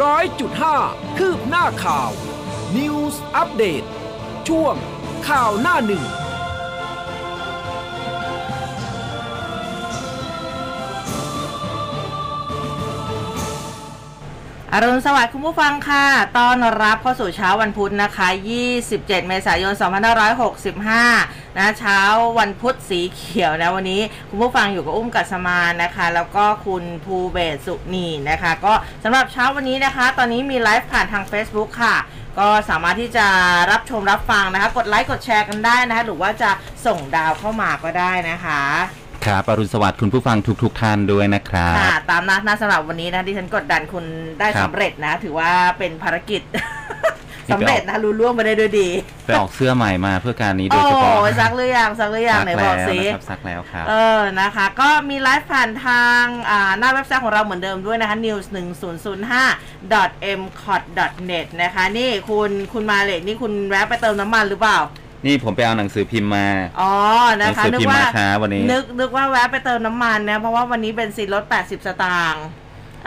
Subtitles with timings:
[0.00, 0.76] ร้อยจุดห้า
[1.18, 2.10] คืบหน้าข่าว
[2.76, 3.82] News อัปเดต
[4.48, 4.74] ช่วง
[5.28, 6.04] ข่าวหน้าหนึ่ง
[14.74, 16.06] อรุณสวัสดิ์คุณผู้ฟังค่ะ
[16.38, 18.28] ต้อนรับเข้าสู่เช้าวันพุธนะคะ
[18.78, 19.74] 27 เมษายน
[20.60, 22.00] 2565 นะเช้า
[22.38, 28.72] วันพุธสีเขียวนะวันนี้คุณผู้ฟังอยู่กับอุ้มกัสมานนะคะ แล้วก็คุณภูเบศสุนีนะคะ ก็
[29.04, 31.96] สำหรับเช้าวันนี้นะคะ ตอนนี้มีไลฟ์ผ่านทาง Facebook ค่ะ
[32.38, 33.26] ก็สามารถที่จะ
[33.70, 36.50] รับชมรับฟังนะคะ กดไลค์กดแชร์กันได้นะคะ หรือว่าจะ
[36.86, 38.62] ส่งดาวเข้ามาก็ได้นะคะ
[39.24, 44.04] ครับอรุณสวัสดิ์คุณผู้ฟังทุกๆทท่านด้วยนะครับค่ะตามนัดนะสำหรับวันนี้นะดิฉันกดดันคุณ
[44.40, 46.62] ได้ครับสำเร็จนะ ถือว่าเป็นภารกิจนี่
[47.52, 48.88] สำเร็จนะรู้ล่วงไปได้ด้วยดี
[49.26, 60.82] ไปออกเสื้อใหม่มาเพื่อการนี้โดโอ้ยเฉพาะซักหรือยังซักหรือยังไหนซับอกแล้วสินะครับซักแล้วครับ เออนะคะ ก็มีไลฟ์ผ่านทางอ่าหน้าเว็บไซต์ของเราเหมือนเดิมด้วยนะคะ news 1 0 0 5 m c o t
[61.30, 64.78] net นะคะ นี่คุณคุณมาเลยนี่คุณแวะไปเติมน้ำมันหรือเปล่า
[65.26, 66.46] นี่ผมไปเอาหนังสือพิมพ์มา
[66.80, 66.92] อ๋อ
[67.38, 72.44] หนันะงคะสือนึกพิมพ์ว่ามาช้าวันนี้ นึกนึกว่าแวะไปเติมน้ำมันนะ เพราะว่าวันนี้เป็นซีนลด 80 สตางค์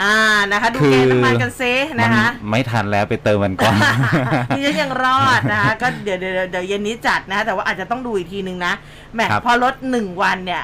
[0.02, 0.16] อ่า
[0.52, 3.76] นะคะดูคือเกณฑ์น้ำมันกันซินะคะมันไม่ทันแล้วไปเติมมันก่อน
[4.56, 8.74] ดิฉันยังรอดนะคะก็เดี๋ยวเดี๋ยวเดี๋ยวเย็นนี้จัดนะแต่ว่าอาจจะต้องดูอีกทีนึงนะ
[9.14, 10.64] แหมครับพอลดหนึ่งวันเนี่ย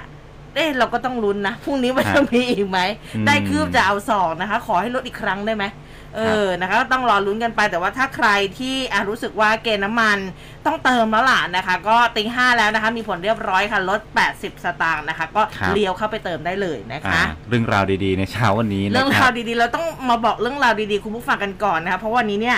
[0.56, 2.80] เอ๊ะเราก็ต้องลุ้นนะพรุ่งนี้มันฮะจะมีอีกไหม
[3.16, 5.66] อืมได้คืบจะเอาสองนะคะ ขอให้ลดอีกครั้งได้ไหม
[6.16, 10.18] เออนะคะก็ต้องรอลุ้นกันไปแต่ว่าถ้าใครที่อะรู้สึกว่าเกณฑ์น้ำมัน
[10.66, 14.02] ต้องเติมแล้วล่ะนะคะ ก็ตีห้าแล้วนะคะ มีผลเรียบร้อยค่ะลด
[14.34, 22.58] 80 สตางค์นะคะ ก็ครับเลี้ยวเข้าไปเติมได้เลยนะอ่าคะ เรื่องราวดีๆในเช้าวันนี้นะเรื่องครารัวบดีๆ เราต้องมาบอกเรื่องราวดีๆ คุณผู้ฟังกันก่อนนะคะเพราะวันนี้เนี่ย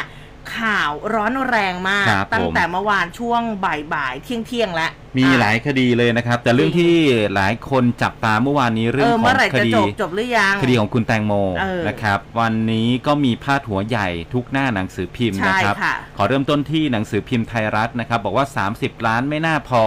[0.57, 6.93] ข่าวร้อนแรงมาก ครับตั้งผม แต่เมื่อวานช่วงบ่ายๆเที่ยงๆแล้วมีอะหลายคดีเลยนะครับ แต่เรื่องที่
[7.35, 19.83] หลายคนจับตาเมื่อวานนี้เรื่เอองอขอเมื่องไหร่คจะดีจบจบหรือยัง คดีของคุณแตงโมเออ นะครับ วันนี้ก็มีพาดหัวใหญ่ทุกหน้าหนังสือพิมพ์ใช่นะครับ ค่ะ ขอเริ่มต้นที่หนังสือพิมพ์ไทยรัฐนะครับ บอกว่า 30 ล้านไม่น่าพอ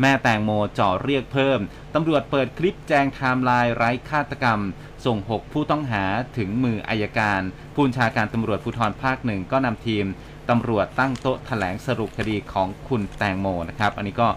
[0.00, 1.58] แม่แตงโมจ่อเรียกเพิ่ม
[1.94, 4.60] ตำรวจเปิดคลิปแจงไทม์ไลน์ไร้ฆาตกรรม
[5.06, 6.04] ส่ง 6 ผู้ต้องหา
[6.36, 7.40] ถึงมืออายการ
[7.74, 10.04] ผู้บัญชาการตำรวจภูธรภาคหนึ่งก็นำทีม
[10.50, 14.28] ตำรวจตั้งโต๊ะแถลงสรุปคดีของคุณแตงโมนะครับ อันนี้ก็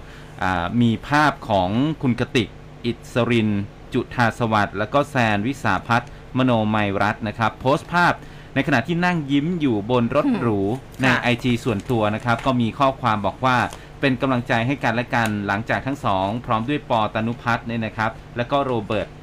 [0.44, 1.69] อ่ามีภาพของ
[2.01, 2.47] คุณกติก
[2.85, 3.50] อิสริน
[3.94, 8.13] จุธาสวัสดิ์แล้วก็แซนวิสาพัฒน์มโนมัยรัตน์นะครับ โพสต์ภาพ
[8.56, 10.59] ในขณะที่นั่งยิ้มอยู่บนรถหรู
[11.01, 13.57] ในค่ะ IG ส่วนตัวนะครับ ก็มีข้อความบอกว่า
[14.00, 19.22] เป็นกำลังใจให้กันและกันหลังจากทั้งสอง พร้อมด้วยปอตนุพัฒน์เนี่ยนะครับ แล้วก็โรเบิร์ตอ่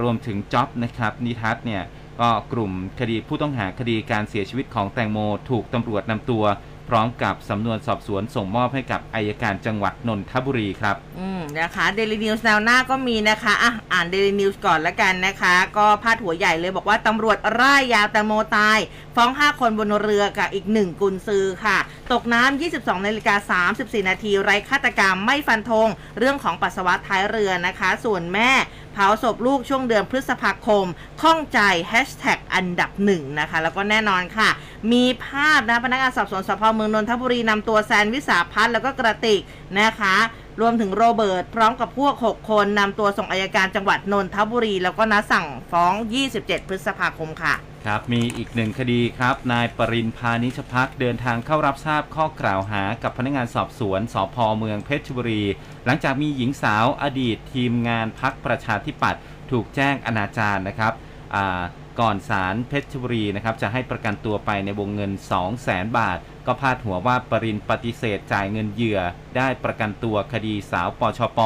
[0.00, 1.82] รวมถึงจ็อบนะครับนิทัศเนี่ย
[2.20, 5.18] ก็กลุ่มคดีผู้ต้องหาคดีการเสียชีวิตของแตงโม
[5.50, 6.44] ถูกตำรวจนำตัว
[6.90, 18.78] พร้อมกับสำนวนสอบสวนส่งมอบให้กับอัยการจังหวัดนนทบุรีครับ อืมนะคะเดลินิวส์แนวหน้าก็มีนะคะอะอ่านเดลินิวส์ก่อนละกันนะคะ ก็พาดหัวใหญ่เลยบอกว่าตำรวจร่ายยาวแตงโมตาย
[19.16, 21.78] ฟ้อง 5 คนบนเรือกับอีก 1 กุนซือค่ะ
[22.12, 28.50] ตกน้ำ 22นาฬิกา34 นาทีไร้ฆาตกรรมไม่ฟันธงเรื่องของปัสสาวะท้ายเรือนะคะ ส่วนแม่
[28.92, 30.86] เผาศพลูกช่วงเดือนพฤษภาคม
[31.22, 34.48] ข้องใจแฮชแท็กอันดับหนึ่งนะคะ แล้วก็แน่นอนค่ะ
[34.92, 39.40] มีภาพนะพนักงานสอบสวนสพเมืองนนทบุรีนำตัวแซนวิสาพัฒน์แล้วก็กระติก
[39.80, 40.16] นะคะ
[40.60, 45.92] รวมถึงโรเบิร์ตพร้อมกับพวก 6 คนนำตัวส่งอายการจังหวัดนนทบุรี แล้วก็นัดสั่งฟ้อง
[46.32, 47.54] 27 พฤษภาคมค่ะ
[47.86, 55.42] ครับ มีอีกหนึ่งคดีครับ นายปรินพานิชพักเดินทางเข้ารับทราบข้อกล่าวหากับพนักงานสอบสวนสพเมืองเพชรบุรี
[55.84, 60.92] หลังจากมีหญิงสาวอดีตทีมงานพักประชาธิปัตย์ถูกแจ้งอนาจารนะครับ
[61.34, 61.62] อ่า
[62.00, 69.00] ก่อนศาลเพชรบุรีนะครับจะให้ประกันตัวไปในวงเงิน 2 0 0แสนบาท ก็พาดหัวว่าปรินปฏิเสธจ่ายเงินเหยื่อ
[69.36, 71.40] ได้ประกันตัวคดีสาวปชป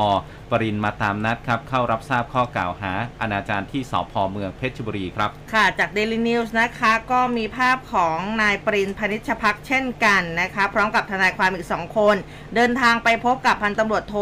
[0.51, 12.17] ปรินมาตามนัดครับ เข้ารับทราบข้อกล่าวหา อนาจารที่สพเมืองเพชรบุรีครับ ค่ะจาก Daily News นะคะก็มีภาพของนายปรินพนิชพักเช่นกันนะคะ พร้อมกับทนายความอีกสองคน
[12.55, 14.15] เดินทางไปพบกับพันตำรวจโท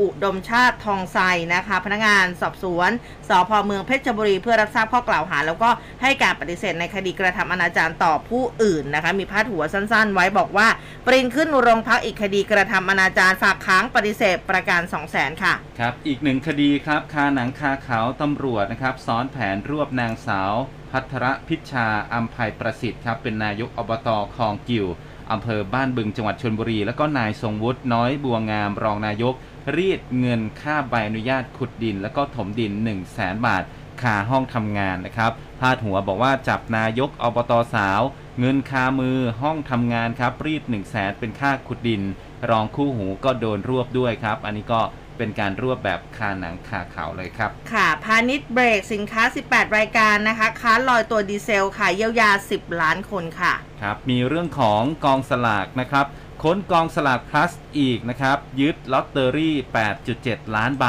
[0.00, 1.18] อุดมชาติทองไซ
[1.54, 2.90] นะคะ พนักงานสอบสวน
[3.48, 5.70] พเมืองเพชรบุรีเพื่อรับทราบข้อกล่าวหา แล้วก็
[6.02, 10.68] ให้การปฏิเสธในคดีกระทำอนาจารต่อผู้อื่นนะคะ มีพาดหัวสั้นๆ ไว้บอกว่า
[11.06, 20.52] ปรินขึ้นโรงพักอีกคดีกระทำอนาจารฝากค้างปฏิเสธประกัน2 0 0 0 0 0ค่ะครับอีกหนึ่งคดีครับคาหนังคาเขาตำรวจนะครับซ้อนแผนรวบนางสาว
[20.90, 24.86] พัทรพิชชาอัมภัยประสิทธิ์ครับเป็นนายกอบตคลองกิว
[25.32, 29.34] อำเภอบ้านบึงจังหวัดชนบุรี แล้วก็นายทรงวุฒิน้อยบัวงามรองนายก
[29.76, 33.62] รีดเงินค่าใบอนุญาตขุดดิน แล้วก็ถมดิน 1 0 0 0 0แสนบาท
[34.02, 38.00] คาห้องทำงานนะครับพาดหัวบอกว่าจับนายกอบตสาว
[38.40, 42.02] เงินคามือห้องทำงานครับรีด1 0 0 0 0แสนเป็นค่าขุดดิน
[42.50, 44.80] รองคู่หูก็โดนรวบด้วยครับ อันนี้ก็
[45.18, 56.06] เป็นการรวบแบบคาหนังคาเขาเลยครับ ค่ะ พาณิชย์เบรกสินค้า 18 รายการนะคะค้านลอยตัวดีเซลค่ะเยียวยา 10 ล้านคนค่ะ ครับ มีเรื่องของกองสลากนะครับ
[56.42, 59.54] ค้นกองสลากพลัสอีกนะครับ ยึดลอตเตอรี่
[60.04, 60.86] 8.7 ล้านใบ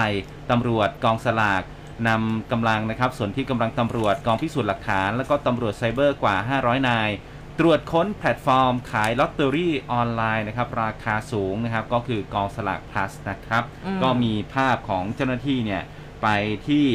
[0.52, 1.64] ตำรวจกองสลาก
[2.08, 7.10] นำกำลังนะครับส่วนที่กำลังตำรวจกองพิสูจน์หลักฐาน แล้วก็ตำรวจไซเบอร์กว่า 500 นาย
[7.60, 15.84] ตรวจค้นแพลตฟอร์ม ขายลอตเตอรี่ออนไลน์นะครับ ราคาสูงนะครับ ก็คือกองสลากพลัสนะครับอืมก็มีภาพของเจ้าหน้าที่เนี่ย
[16.22, 16.28] ไป
[16.68, 16.86] ที่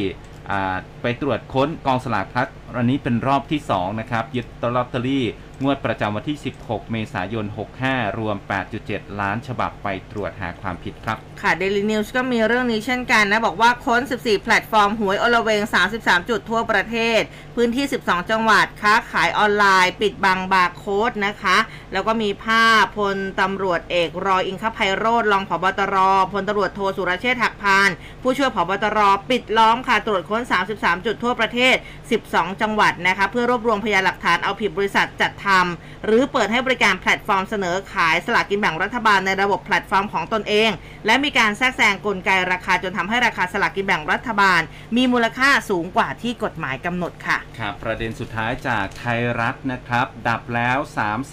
[0.51, 2.47] อ่าไปตรวจค้นกองสลากพลัส
[2.77, 5.25] อันนี้เป็นรอบที่ 2 นะครับ ยึดลอตเตอรี่
[5.63, 7.45] งวดประจำวันที่ 16 เมษายน
[7.81, 8.35] 65 รวม
[8.77, 15.61] 8.7 ล้านฉบับไปตรวจหาความผิดครับ ค่ะ Daily News ก็มีเรื่องนี้เช่นกันนะ บอกว่าค้น 14 แพลตฟอร์มหวยอลเวง
[15.95, 17.21] 33 จุดทั่วประเทศ
[17.55, 21.57] พื้นที่ 12 จังหวัด ค้าขายออนไลน์ ปิดบังบาร์โค้ดนะคะ
[21.93, 25.95] แล้วก็มีภาพพลตำรวจเอกรอยอิงคภัยโรธรองผบตร
[26.33, 27.89] พลตำรวจโทสุรเชษฐ์หักพาน
[28.21, 30.41] ผู้ช่วยผบตรปิดล้อมค่ะตรวจค้น
[30.73, 31.75] 33 จุดทั่วประเทศ
[32.19, 40.69] 12 จังหวัดนะคะเพื่อรวบรวมพยานหลักฐานเอาผิดบริษัทจัดทำหรือเปิดให้บริการแพลตฟอร์มเสนอขายสลากกินแบ่งรัฐบาลในระบบแพลตฟอร์มของตนเอง
[41.05, 44.61] และมีการแทรกแซงกลไกราคาจนทำให้ราคาสลากกินแบ่งรัฐบาล
[44.95, 50.77] มีมูลค่าสูงกว่าที่กฎหมายกำหนดค่ะครับประเด็นสุดท้ายจากไทยรัฐนะครับ ดับแล้ว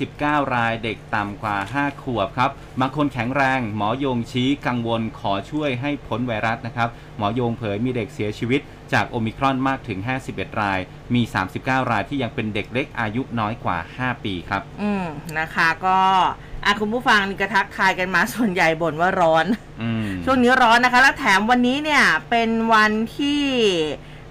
[0.01, 8.61] 39 รายเด็กต่ำกว่า 5 ขวบครับบางคนแข็งแรงหมอยงชี้กังวลขอช่วยให้พ้นไวรัสนะครับ หมอยงเผยมีเด็กเสียชีวิต
[8.93, 9.99] จากโอมิครอนมากถึง
[10.31, 10.79] 51 ราย
[11.15, 11.23] มี
[11.57, 15.05] 39 รายที่ยังเป็นเด็กเล็กอายุน้อยกว่า 5 ปีครับ อืม
[15.39, 15.99] นะคะก็
[16.65, 19.47] อะคุณผู้ฟังนี่กระทักทายกันมาส่วนใหญ่บ่นว่าร้อน
[19.83, 23.43] อืมช่วงนี้ร้อนนะคะ แล้วแถมวันนี้เนี่ยเป็นวันที่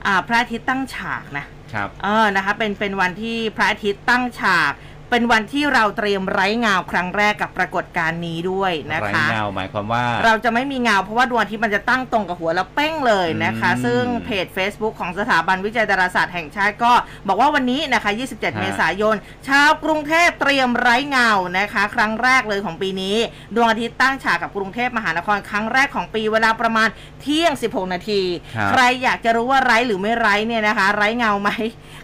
[0.06, 4.72] อ่าพระอาทิตย์ตั้งฉากนะครับเออนะคะเป็นเป็นวันที่พระอาทิตย์ตั้งฉาก
[5.16, 16.94] เป็นวันที่เราเตรียมไร้เงาครั้งแรกกับปรากฏการณ์นี้ด้วยนะไรคะเงาหมายความว่า เราจะไม่มีเงาเพราะว่าดวงอาทิตย์มันจะตั้งตรงกับหัวแล้วเป้งเลยนะคะ อืมซึ่งเพจ Facebook ของสถาบันวิจัยดาราศาสตร์แห่งชาติก็
[17.28, 19.16] บอกว่าวันนี้นะคะ 27 ฮะ เมษายน
[19.48, 23.16] ชาวกรุงเทพเตรียมไร้เงานะคะ ครั้งแรกเลยของปีนี้
[23.56, 26.88] ดวงอาทิตย์ตั้งฉากกับกรุงเทพมหานครครั้งแรกของปีเวลาประมาณ
[27.22, 28.22] เที่ยง 16 นาที
[28.56, 31.50] ครับ ใครอยากจะรู้ว่าไร้หรือไม่ไร้เนี่ยนะคะ ไร้เงาไหม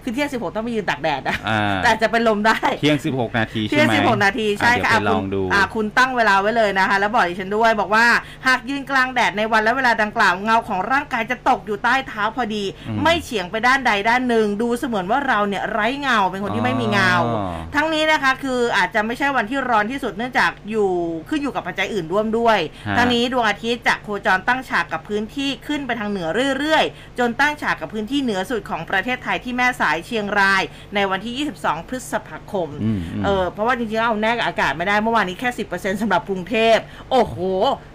[0.04, 8.06] คือเที่ยง 16 ต้องไปยืนตากแดดนะ อ่าแต่จะเป็นลมได้ เที่ยง16นาทีเที่ใช่ยงไหม16นาทีใช่อะค่ะเดี๋ยวไปลองดูคุณอะคุณตั้งเวลาไว้เลยนะคะ แล้วบอกดิฉันด้วยบอกว่า
[8.48, 20.90] หากยืนกลางแดดในวันและเวลาดังกล่าวเงาของร่างกายจะตกอยู่ใต้เท้าพอดีอืมไม่เฉียงไปด้านใดด้านหนึ่ง ดูเสมือนว่าเราเนี่ยไร้เงาเป็นคนที่ไม่มีเงาอ๋อทั้งนี้นะคะคืออาจจะไม่ใช่วันที่ร้อนที่สุดเนื่องจากอยู่
[21.30, 22.58] ขึ้นอยู่กับปัจจัยอื่นร่วมด้วย
[22.88, 26.28] ฮะทั้งนี้ดวงอาทิตย์จะโคจรตั้งฉากกับพื้นที่ขึ้นไปทางเหนือ
[26.58, 30.62] เรื่อยๆ จนตั้งฉากกับพื้นที่เหนือสุดของประเทศไทยที่แม่สายเชียงราย
[30.96, 32.81] ในวันที่ 22 พฤษภาคมอืมม
[33.26, 36.78] เออเพราะว่าจริงๆเอาแน่กับอากาศไม่ได้เมื่อวานนี้แค่10%สำหรับกรุงเทพ
[37.12, 37.36] โอ้โห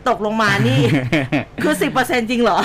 [0.09, 0.81] ตกลงมานี่
[1.63, 2.59] คือ10%จริงเหรอ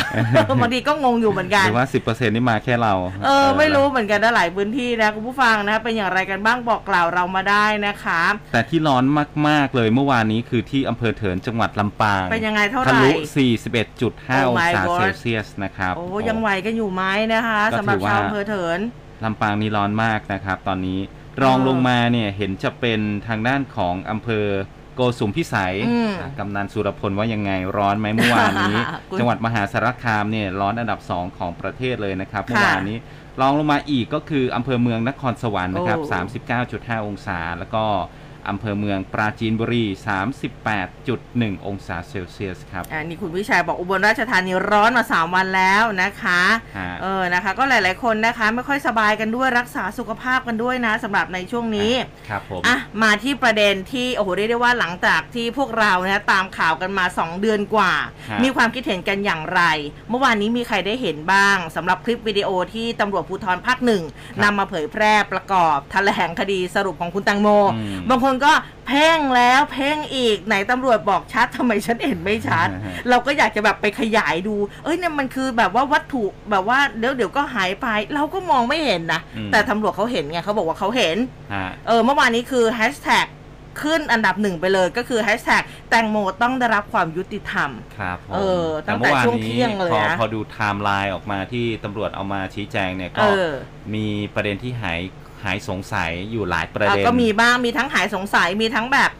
[0.61, 2.93] บางทีก็งงอยู่เหมือนกันหรือว่า10%นี่มาแค่เรา
[3.25, 8.21] เออ ไม่รู้เหมือนกันนะหลายพื้นที่นะคุณผู้ฟังนะเป็นอย่างไรกันบ้างบอกกล่าวเรามาได้นะคะ
[8.53, 9.03] แต่ที่ร้อน
[9.47, 17.03] มากๆเลยเมื่อวานนี้คือที่อำเภอเถินจังหวัดลำปางเป็นยังไงเท่าไหทะร่ลุ41.5 Oh อง my ศา God เซลเซียสนะครับโอ้ยังไหวกันอยู่ไหม
[17.33, 18.79] นะคะก็สำหรับถือว่าชาวอำเภอเถิน
[19.23, 20.99] ลำปางนี่ร้อนมากนะครับ ตอนนี้
[21.43, 24.45] รองเออลงมาเนี่ยเห็นจะเป็นทางด้านของอำเภอ
[24.95, 28.77] โกสุมพิสัยอืมอะกำนันสุรพลว่ายังไงร้อนไหมเมื่อวานนี้
[29.09, 32.97] คุณจังหวัดมหาสารคามเนี่ยร้อนอันดับ2ของประเทศเลยนะครับเมื่อค่ะวานนี้
[33.41, 36.09] รองลงมาอีกก็คืออำเภอเมืองนครสวรรค์นะครับโอ้
[36.99, 37.85] 39.5 องศา แล้วก็
[38.47, 39.85] อำเภอเมืองปราจีนบุรี
[40.95, 46.41] 38.1 องศาเซลเซียสครับอ่านี่คุณวิชัยบอกอุบลราชธานีร้อนมาสามวันแล้วนะคะ
[46.77, 51.91] ฮะเออนะคะ ก็หลาย ๆ คนนะคะ ไม่ค่อยสบายกันด้วยรักษาสุขภาพกันด้วยนะสำหรับในช่วงนี้
[52.29, 57.93] ครับผมอะมาที่ประเด็นที่โอ้โหเรียกได้ว่าหลังจากที่พวกเราเนี่ยตามข่าวกันมา 2 เดือนกว่า
[58.29, 59.61] ฮะมีความคิดเห็นกันอย่างไร
[60.09, 64.03] เมื่อวานนี้มีใครได้เห็นบ้างสำหรับคลิปวิดีโอที่ตำรวจภูธรภาคหนึ่ง
[64.43, 68.51] นำมาเผยแพร่ประกอบแถลงคดีสรุปของคุณแตังโมอืมบางคนนก็
[68.87, 81.17] เพ่งแล้วเพ่งอีกไหนตำรวจบอกชัดทำไมฉันเห็นไม่ชัด อ่าฮะ เราก็อยากจะแบบไปขยายดู เอ้ยเนี่ยมันคือแบบว่าวัตถุแบบว่าเดี๋ยวเดี๋ยวก็หายไป เราก็มองไม่เห็นนะ อืม แต่ตำรวจเขาเห็นไงเขาบอกว่าเขาเห็น
[81.53, 83.27] ฮะ เออเมื่อวานนี้คือแฮชแท็ก
[83.81, 93.51] ขึ้นอันดับหนึ่งไปเลยก็คือแฮชแท็กแตงโมต้องได้รับความยุติธรรม ครับผมเออตั้งแต่ช่วงเที่ยงเลยพอนะ พอดูไทม์ไลน์ออกมาที่ตำรวจเอามาชี้แจงเนี่ย เอก็อ
[93.95, 94.99] มีประเด็นที่หาย
[95.43, 99.11] หายสงสัยอยู่หลายประอะเด็นก็มีบ้างมีทั้งหายสงสัยมีทั้งแบบ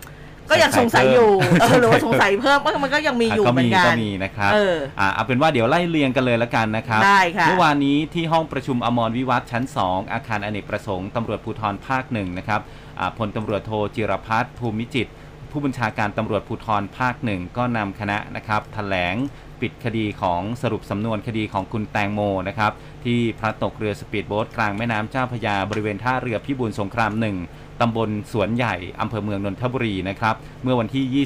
[0.50, 12.62] ก็ยังสงสัยอยู่เออหรือว่าสงสัยเพิ่มก็มันก็ยังมีอยู่ก็เหมืมีอนกัก็นมีนะครับเอออ่าเอาเป็นว่าเดี๋ยวไล่เรียงกันเลยละกันนะครับได้ค่ะเมื่อวานนี้ที่ห้องประชุมอมรวิวัฒน์ชั้น 2 อาคารอเนกประสงค์ตำรวจภูธรภาคหนึ่งนะครับ
[13.00, 15.12] อ่าพลตำรวจโทจิรพัฒน์ภูมิจิตร
[15.52, 19.16] ผู้บัญชาการตำรวจภูธรภาคหนึ่งก็นำคณะนะครับแถลง
[19.62, 22.72] ปิดคดีของสรุปสำนวนคดีของคุณแตงโมนะครับ
[23.06, 27.38] ที่พลัดตกเรือสปีดโบ๊ทกลางแม่น้ำเจ้าพยาบริเวณท่าเรือพิบูลสงครามหนึ่ง
[27.82, 31.26] ตำบลสวนใหญ่อำเภอเมืองนนทบุรีนะครับเมื่อวันที่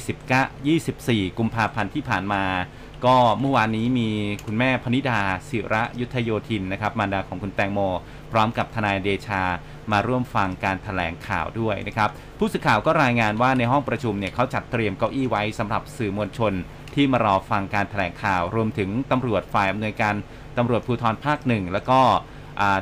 [1.19, 2.43] 29 24 กุมภาพันธ์ที่ผ่านมา
[3.05, 4.09] ก็เมื่อวานนี้มี
[4.45, 7.79] คุณแม่พนิดาศิระยุทธโยธินนะครับมารดาของคุณแตงโม
[8.31, 9.41] พร้อมกับทนายเดชา
[9.91, 16.53] มาร่วมฟังการถแถลงข่าวด้วยนะครับผู้สื่อข่าวก็รายงานว่าในห้องประชุมเนี่ยเขาจัดเตรียมเก้าอี้ไว้สำหรับสื่อมวลชน
[16.95, 20.15] ที่มารอฟังการแถลงข่าว รวมถึงตำรวจฝ่ายอำนวยการ
[20.57, 22.01] ตำรวจภูธรภาคหนึ่งแล้วก็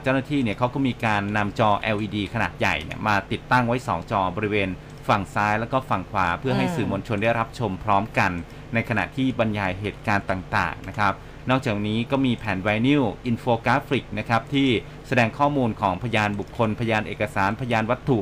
[0.01, 4.69] เจ้าหน้าที่เนี่ยเขาก็มีการนำจอ LED ขนาดใหญ่เนี่ยมาติดตั้งไว้ 2 จอบริเวณ
[5.07, 8.31] ฝั่งซ้ายแล้วก็ฝั่งขวา เพื่อให้สื่อมวลชนได้รับชมพร้อมกัน
[8.73, 11.13] ในขณะที่บรรยายเหตุการณ์ต่างๆนะครับ
[11.49, 14.69] นอกจากนี้ก็มีแผ่นไวนิลอินโฟกราฟิกนะครับที่
[15.07, 18.19] แสดงข้อมูลของพยานบุคคล พยานเอกสาร พยานวัตถุ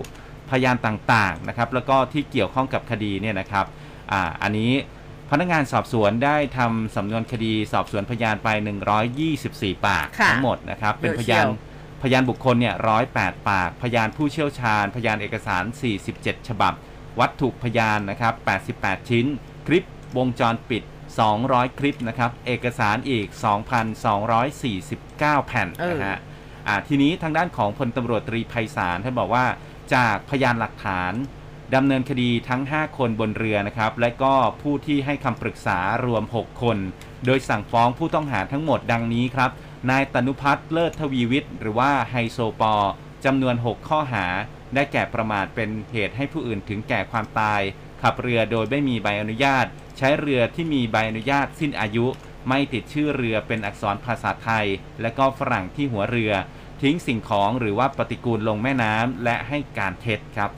[0.52, 3.66] พยานต่างๆนะครับแล้วก็ที่เกี่ยวข้องกับคดีเนี่ยนะครับ
[4.12, 4.72] อ่าอันนี้
[5.32, 8.50] พนักงานสอบสวนได้ทำสำนวนคดีสอบสวนพยานไป
[9.18, 11.50] 124 ปากค่ะทั้งหมดนะครับ เป็นเยอะพเชียานยว
[12.02, 12.76] พยานบุคคลเนี่ย
[13.12, 15.64] 108ปาก พยานผู้เชี่ยวชาญ พยานเอกสาร
[16.08, 16.74] 47 ฉบับ
[17.20, 18.34] วัตถุพยานนะครับ
[18.72, 19.26] 88 ชิ้น
[19.68, 19.84] คลิป
[20.18, 20.84] วงจรปิด
[21.32, 23.28] 200 คลิปนะครับ เอกสารอีก
[24.22, 26.20] 2,249 แผ่นเออนะฮะ
[26.68, 29.46] อ่าทีนี้ทางด้านของพลตำรวจตรีไพศาลท่านบอกว่า
[29.96, 31.14] จากพยานหลักฐาน
[31.76, 36.78] ดำเนินคดีทั้ง 5 คนบนเรือนะครับ และก็ผู้ที่ให้คำปรึกษารวม 6 คน
[37.26, 39.52] โดยสั่งฟ้องผู้ต้องหาทั้งหมดดังนี้ครับ
[39.90, 42.76] นายตนุพัฒน์เลิศทวีวิทย์ หรือว่าไฮโซปอ
[43.26, 44.26] จำนวน 6 ข้อหา
[44.74, 47.62] ได้แก่ประมาทเป็นเหตุให้ผู้อื่นถึงแก่ความตาย
[48.02, 49.66] ขับเรือโดยไม่มีใบอนุญาต
[49.98, 52.06] ใช้เรือที่มีใบอนุญาตสิ้นอายุ
[52.50, 54.68] ไม่ติดชื่อเรือเป็นอักษรภาษาไทย
[55.02, 56.34] และก็ฝรั่งที่หัวเรือ
[56.82, 60.52] ทิ้งสิ่งของหรือว่าปฏิกูลลงแม่น้ำและให้การเท็จครับ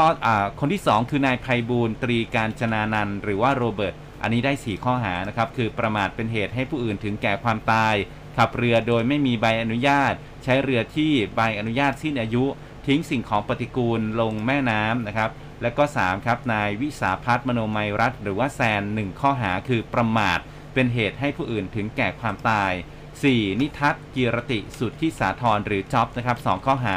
[0.00, 0.30] ข้ออ
[0.60, 7.94] คนที่ 2 คือนายไพบูลย์ตรีการจนานันหรือว่าโรเบิร์ตอันนี้ได้ 4 ข้อหานะครับ คือประมาทเป็นเหตุให้ผู้อื่นถึงแก่ความตาย
[8.36, 10.12] ขับเรือโดยไม่มีใบอนุญาต
[10.44, 12.44] ใช้เรือที่ใบอนุญาตสิ้นอายุ
[12.86, 15.30] ทิ้งสิ่งของปฏิกูลลงแม่น้ำนะครับ
[15.62, 20.38] และก็ 3 ครับ นายวิสาพัฒน์มโนมัยรัตน์หรือว่าแซน 1 ข้อหาคือประมาท
[20.74, 22.72] เป็นเหตุให้ผู้อื่นถึงแก่ความตาย
[23.12, 23.60] 4.
[23.60, 26.96] นิทัศน์กีรติสุดทธิสาธรหรือจ็อบนะครับสองข้อหา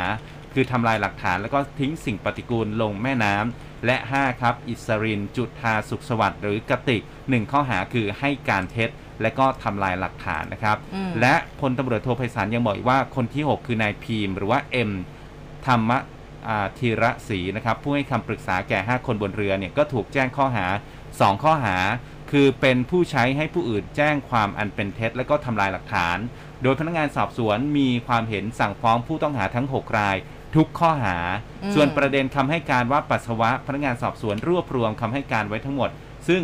[0.54, 8.90] คือทำลายหลักฐานแล้วก็ทิ้งสิ่งปฏิกูลลงแม่น้ำและ 5 ครับ อิสรินจุธาสุขสวัสดิ์หรือกติก 1 ข้อหาคือให้การเท็จ
[9.22, 14.92] และก็ทำลายหลักฐานนะครับอืมและพลตำรวจโทไพศาลยังบอกอีกว่าคนที่ 6 คือนายพีม หรือว่าเอ็ม
[15.66, 16.00] ธรรมะ
[16.48, 20.66] อ่าธีระศรีนะครับ ผู้ให้คำปรึกษาแก่ 5 คนบนเรือเนี่ยก็ถูกแจ้งข้อหา
[21.06, 21.78] 2 ข้อหา
[22.32, 26.18] คือเป็นผู้ใช้ให้ผู้อื่นแจ้งความอันเป็นเท็จ และก็ทำลายหลักฐาน
[26.64, 30.18] โดยพนักงานสอบสวนมีความเห็นสั่งฟ้องผู้ต้องหาทั้ง 6 ราย
[30.56, 31.18] ทุกข้อหา
[31.64, 35.90] อืม ส่วนประเด็นคำให้การว่าปัสสาวะพนักงานสอบสวนรวบรวมคำให้การไว้ทั้งหมด
[36.28, 36.44] ซึ่ง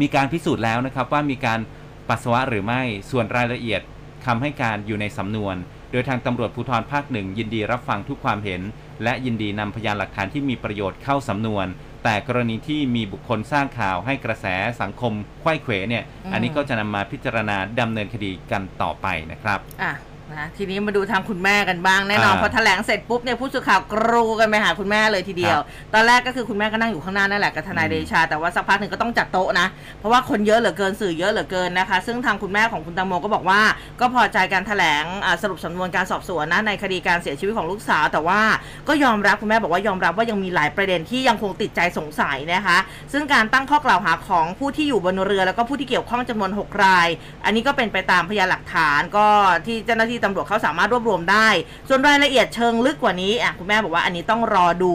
[0.00, 1.60] มีการพิสูจน์แล้วนะครับว่ามีการ
[2.08, 3.80] ปัสสาวะหรือไม่ส่วนรายละเอียด
[4.26, 5.56] คำให้การอยู่ในสำนวน
[5.92, 8.62] โดยทางตำรวจภูธรภาคหนึ่งยินดีรับฟังทุกความเห็น
[9.02, 11.66] และยินดีนำพยานหลักฐานที่มีประโยชน์เข้าสำนวน
[12.04, 14.46] แต่กรณีที่มีบุคคลสร้างข่าวให้กระแส
[14.80, 19.92] สังคมไขว้เขวเนี่ยอืมอันนี้ก็จะนำมาพิจารณาดำเนินคดีกันต่อไปนะครับ อะ
[20.38, 25.58] นะทีนี้มาดูทางคุณแม่กันบ้างแน่นอนอ่า พอแถลงเสร็จปุ๊บเนี่ยผู้สื่อข่าวกรูกันไปหาคุณแม่เลยทีเดียว
[25.94, 29.66] ตอนแรกก็คือคุณแม่ก็นั่งอยู่ข้างหน้านั่นแหละกับทนายอืมเดชา แต่ว่าสักพักหนึ่งก็ต้องจัดโต๊ะนะ
[29.98, 33.60] เพราะว่าคนเยอะเหลือเกินสื่อเยอะเหลือเกินนะคะ ซึ่งทางคุณแม่ของคุณตังโมก็บอกว่า
[34.00, 38.40] ก็พอใจการแถลงอ่าสรุปสำนวนการสอบสวนนะในคดีการเสียชีวิตของลูกสาว แต่ว่า
[38.88, 42.78] ก็ยอมรับคุณแม่บอกว่ายอมรับว่ายังมีหลายประเด็นที่ยังคงติดใจสงสัยนะคะ
[43.12, 47.08] ซึ่งการตั้งข้อกล่าวหาของผู้ที่อยู่บนเรือ แล้วก็ผู้ที่เกี่ยวข้องจำนวน6ราย
[47.44, 49.26] อันนี้ก็เป็นไปตามพยานหลักฐานก็
[49.66, 51.48] ที่เจ้าหน้าที่ตำรวจเขาสามารถรวบรวมได้
[51.88, 54.92] ส่วนรายละเอียดเชิงลึกกว่านี้อะคุณแม่บอกว่าอันนี้ต้องรอดู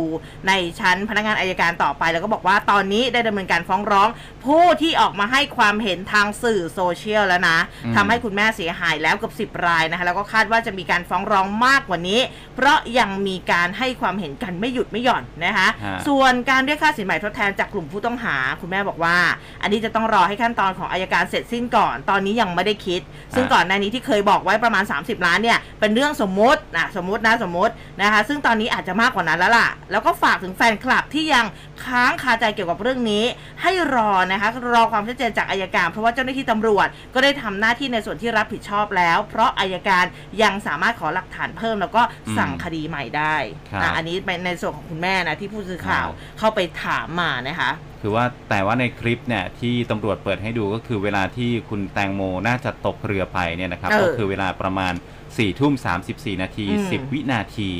[0.47, 4.09] ในชั้นพนักงานอายการต่อไป แล้วก็บอกว่าตอนนี้ได้ดำเนินการฟ้องร้อง
[4.45, 12.19] ผู้ที่ออกมาให้ความเห็นทางสื่อโซเชียลแล้วนะอืมทำให้คุณแม่เสียหายแล้วเกับ10 รายนะคะแล้วก็คาดว่าจะมีการฟ้องร้องมากกว่านี้
[12.55, 19.17] เพราะยังมีการให้ความเห็นกันไม่หยุดไม่หย่อนนะคะฮะส่วนการเรียกค่าสินใหม่ทดแทนจากกลุ่มผู้ต้องหา คุณแม่บอกว่า
[19.61, 23.01] อันนี้จะต้องรอให้ขั้นตอนของอายการเสร็จสิ้นก่อน ตอนนี้ยังไม่ได้คิด
[23.35, 31.45] ซึ่งก่อนหน้านี้ที่เคยบอกไว้ประมาณ 30ล้านเนี่ยเป็นเรื่องสมมตินะสมมตินะสมมตินะคะซึ่งตอนนี้อาจจะมากกว่านั้นแล้วล่ะ แล้วก็ฝากถึงแฟนคลับที่ยัง
[31.85, 33.23] ค้างคาใจเกี่ยวกับเรื่องนี้
[33.61, 40.05] ให้รอนะคะรอความชัดเจนจากอายการ เพราะว่าเจ้าหน้าที่ตำรวจก็ได้ทำหน้าที่ในส่วนที่รับผิดชอบแล้ว เพราะอายการ
[40.41, 42.01] ยังสามารถขอหลักฐานเพิ่ม แล้วก็
[42.37, 43.35] สั่งคดีใหม่ได้
[43.71, 47.71] ครับนะอันนี้เป็นในส่วนของคุณแม่นะที่ผู้สื่อข่าวครับเข้าไปถามมานะคะ
[48.01, 55.93] คือว่าแต่ว่าในคลิปเนี่ยที่ตำรวจเปิดให้ดูก็คือเวลาที่คุณแตงโมน่าจะตกเรือไปเนี่ยนะครับ เออก็คือเวลาประมาณ4ี่ทุ่มสา
[56.41, 57.71] นาที อืม 10 วินาที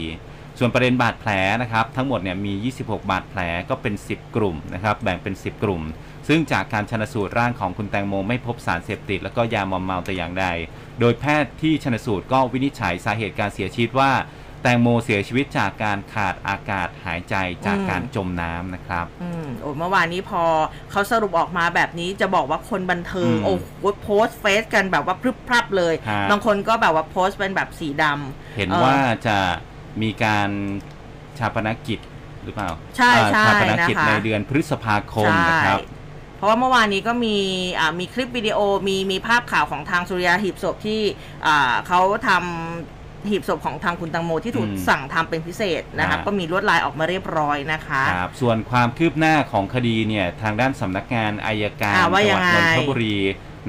[0.59, 1.31] ส่วนประเด็นบาดแผล
[1.61, 2.53] นะครับ ทั้งหมดเนี่ยมี
[2.83, 5.81] 26 บาดแผลก็เป็น 10 กลุ่มนะครับแบ่งเป็น 10 กลุ่ม
[6.27, 10.45] ซึ่งจากการชนสูตรร่างของคุณแตงโมไม่พบสารเสพติด แล้วก็ยามอมเมาแต่อย่างใด
[10.99, 14.11] โดยแพทย์ที่ชนสูตรก็วินิจฉัยสาเหตุการเสียชีวิตว่า
[14.65, 20.43] แตงโมเสียชีวิตจากการขาดอากาศหายใจจากการจมน้ำนะครับอืมโอ้เมื่อวานนี้พอ
[20.91, 29.37] เขาสรุปออกมาแบบนี้จะบอกว่าคนบันเทิงอืมโอ้โหโพสต์เฟซกันแบบว่าพรึบพรับเลยฮะบางคนก็แบบว่าโพสต์เป็นแบบสีดำเห็นเอ่อว่าจะ
[30.01, 30.49] มีการ
[31.39, 31.99] ชาปนกิจ
[32.43, 35.93] หรือเปล่า ใช่อ่าใช่ชาปนกิจนะคะในเดือนพฤษภาคมนะครับใช่
[36.37, 37.37] เพราะว่าเมื่อวานนี้ก็มี
[37.79, 38.57] อ่ามีคลิปวิดีโอ
[38.87, 41.01] มีมีภาพข่าวของทางสุริยาหีบศพที่
[41.45, 42.94] อ่าเขาทำ
[43.29, 53.17] หีบศพของทางคุณตังโมที่ถูกอืมสั่งทำเป็นพิเศษนะครับอ่าก็มีลวดลายออกมาเรียบร้อยนะคะครับส่วนความคืบหน้าของคดีเนี่ยทางด้านสำนักงานอายการอ่าจังหว่ายัวัดงไงนนทบุรี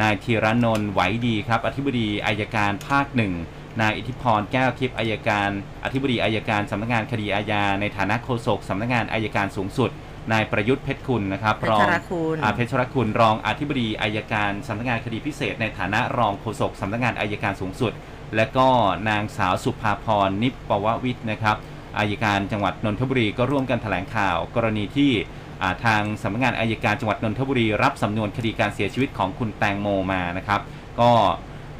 [0.00, 3.32] นายธีรนนท์ไหวดีครับ อธิบดีอายการภาคหนึ่ง
[3.80, 5.48] นายอิทธิพรแก้วทิพย์อายการ
[5.84, 9.90] อธิบดีอายการสำนักงานคดีอาญาในฐานะโฆษกสำนักงานอายการสูงสุด
[10.32, 17.92] นายประยุทธ์เพชรคุณนะครับเพชรคุณอ่าเพชรคุณรองอธิบดีอายการสำนักงานคดีพิเศษ ในฐานะรองโฆษกสำนักงานอายการสูงสุด
[18.36, 18.68] และก็
[19.08, 21.56] นางสาวสุภาพรนิปปววิทย์นะครับ
[21.98, 25.12] อายการจังหวัดนนทบุรีก็ร่วมกันแถลงข่าว กรณีที่
[25.62, 30.60] อ่าทางสำนักงานอายการจังหวัดนนทบุรี รับสำนวนคดีการเสียชีวิตของคุณแตงโมมานะครับ
[31.00, 31.12] ก็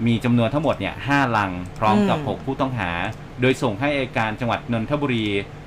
[0.06, 2.90] มีจำนวนทั้งหมดเนี่ยห้าลังพร้อมกับอืม6ผู้ต้องหา
[3.40, 5.26] โดยส่งให้อายการจังหวัดนนทบุรี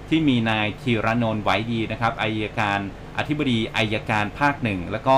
[0.10, 2.80] ที่มีนายธีรนนท์ไหวดีนะครับอายการ
[3.18, 5.18] อธิบดีอายการภาคหนึ่งแล้วก็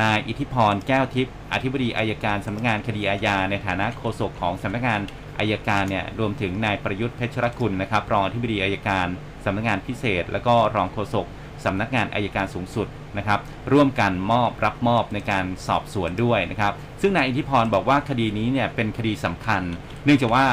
[0.00, 5.00] นายอิทธิพรแก้วทิพย์อธิบดีอายการสำนักงานคดีอาญาในฐานะโฆษกของสำนักงาน
[5.38, 9.06] อายการเนี่ยรวมถึงนายประยุทธ์เพชรคุณนะครับรองอธิบดีอายการ
[9.44, 11.26] สำนักงานพิเศษ แล้วก็รองโฆษก
[11.64, 12.88] สำนักงานอายการสูงสุด
[13.18, 13.40] นะครับ
[13.72, 19.62] ร่วมกันมอบรับมอบในการสอบสวนด้วยนะครับซึ่งนายอิทธิพรบอกว่าคดีนี้เนี่ยเป็นคดีสำคัญ
[20.04, 20.46] เนื่องจากว่า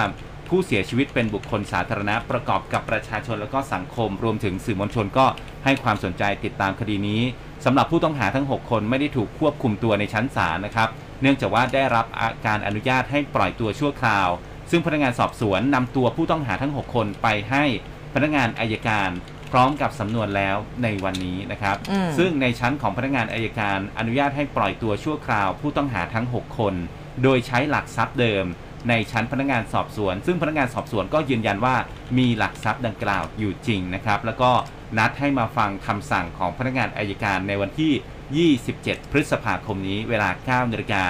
[0.47, 5.25] ผู้เสียชีวิตเป็นบุคคลสาธารณะประกอบกับประชาชนแล้วก็สังคม รวมถึงสื่อมวลชนก็
[5.63, 7.21] ให้ความสนใจติดตามคดีนี้
[7.65, 10.89] สำหรับผู้ต้องหาทั้ง 6 คนไม่ได้ถูกควบคุมตัวในชั้นศาลนะครับ
[11.21, 12.05] เนื่องจากว่าได้รับ
[12.47, 14.29] การอนุญาตให้ปล่อยตัวชั่วคราว
[14.71, 17.63] ซึ่งพนักงานสอบสวนนำตัวผู้ต้องหาทั้ง 6 คนไปให้
[18.13, 19.09] พนักงานอายการ
[19.51, 26.73] พร้อมกับสำนวนแล้วในวันนี้นะครับอืมซึ่งในชั้นของพนักงานอายการอนุญาตให้ปล่อยตัวชั่วคราว ผู้ต้องหาทั้ง 6 คน
[27.23, 28.45] โดยใช้หลักทรัพย์เดิม
[28.89, 31.75] ในชั้นพนักงานสอบสวน ซึ่งพนักงานสอบสวนก็ยืนยันว่า
[32.17, 34.51] มีหลักทรัพย์ดังกล่าวอยู่จริงนะครับ แล้วก็
[34.97, 41.05] นัดให้มาฟังคำสั่งของพนักงานอายการในวันที่ 27 พฤษภาคมนี้เวลา9นาฬิกา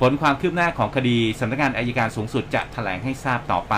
[0.00, 3.74] ผลความคืบหน้าของคดีสำนักงานอายการสูงสุดจะแถลงให้ทราบต่อไป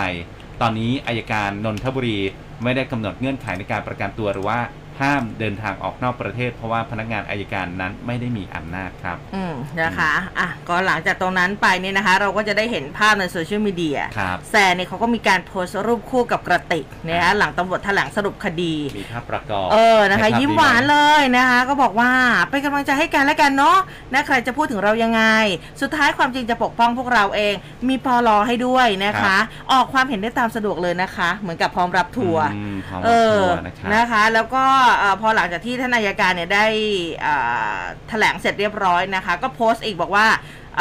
[0.61, 2.19] ตอนนี้อายการนนทบุรี
[2.63, 4.59] ไม่ได้กำหนดเงื่อนไขในการประกันตัวหรือว่า
[5.01, 22.11] ห้ามเดินทางออกนอกประเทศ เพราะว่าพนักงานอายการนั้นไม่ได้มีอำนาจครับ อืมนะคะอะก็หลังจากตรงนั้นไปเนี่ยนะคะ เราก็จะได้เห็นภาพในโซเชียลมีเดียครับแซนเนี่ยเขาก็มีการโพสต์รูปคู่กับกระติกนะคะหลังตำรวจแถลงสรุปคดี มีภาพประกอบเออนะคะใภาพยิ้มดีหวานไเลยนะคะ ก็บอกว่า
[22.49, 23.77] เป็นกำลังใจให้กันและกันเนาะ
[24.13, 25.23] นะใครจะพูดถึงเรายังไง
[25.81, 27.53] สุดท้ายความจริงจะปกป้องพวกเราเอง
[27.89, 29.37] มีปอลอให้ด้วยนะคะ
[29.71, 34.86] ออกความเห็นได้ตามสะดวกเลยนะคะ เหมือนกับพร้อมรับทัวร์อืมพร้อมเอรับอทัวร์นะครับนะคะ แล้วก็เอ่อ
[35.21, 36.65] พอหลังจากที่ท่านนายการเนี่ยได้
[37.25, 40.27] อ่าแถลงเสร็จเรียบร้อยนะคะ ก็โพสต์อีกบอกว่า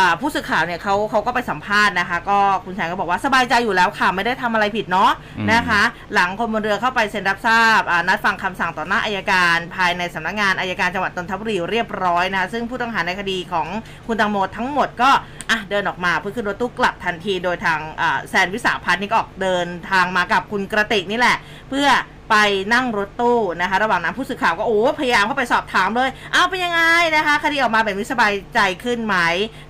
[0.00, 5.82] อ่าผู้สื่อข่าวเนี่ยเขาเขาก็ไปสัมภาษณ์นะคะ ก็คุณแซนก็บอกว่าสบายใจอยู่แล้วค่ะ ไม่ได้ทำอะไรผิดเนาะอืมนะคะ
[6.14, 13.66] หลังคนบนเรือเข้าไปเซ็นรับทราบอ่านัดฟังคำสั่งต่อหน้าอายการ ภายในสำนักงานอายการจังหวัดนนทบุรีเรียบร้อยนะคะซึ่งผู้ต้องหาในคดีของ
[14.06, 15.10] คุณตังโมทั้งหมดก็
[15.50, 21.36] อะเดินออกมาเพื่อขึ้นรถตู้กลับทันทีโดยทางอ่าแซนวิสาพัฒน์นี่ก็ออกเดินทางมากับคุณกระติกนี่แหละ
[21.70, 21.88] เพื่อ
[22.30, 22.36] ไป
[22.74, 26.80] นั่งรถตู้นะคะ ระหว่างนั้นผู้สื่อข่าวก็โอ้พยายามเข้าไปสอบถามเลย เอาเป็นยังไง
[27.16, 29.16] นะคะ คดีออกมาแบบนี้สบายใจขึ้นไหม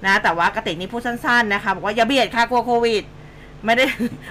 [0.05, 3.03] นะ แต่ว่ากระติกนี่พูดสั้นๆนะคะ บอกว่าอย่าเบียดค่ะกลัวโควิด
[3.67, 3.85] ไม่ได้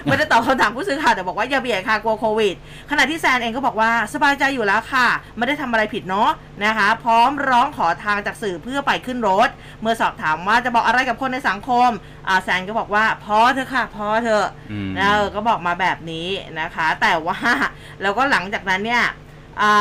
[0.06, 2.54] ไม่ได้ตอบคำถามผู้สื่อข่าวแต่บอกว่าอย่าเบียดค่ะกลัวโควิด
[2.90, 6.30] ขณะที่แซนเองก็บอกว่าสบายใจอยู่แล้วค่ะ ไม่ได้ทำอะไรผิดเนาะ
[6.64, 9.48] นะคะ พร้อมร้องขอทางจากสื่อเพื่อไปขึ้นรถ
[9.80, 11.90] เมื่อสอบถามว่าจะบอกอะไรกับคนในสังคม
[12.28, 16.28] อ่าแซนก็บอกว่าพอเถอะค่ะพอเถอะอืมนะเออก็บอกมาแบบนี้
[16.60, 17.38] นะคะ แต่ว่า
[18.02, 19.04] แล้วก็หลังจากนั้นเนี่ย
[19.62, 19.72] อ่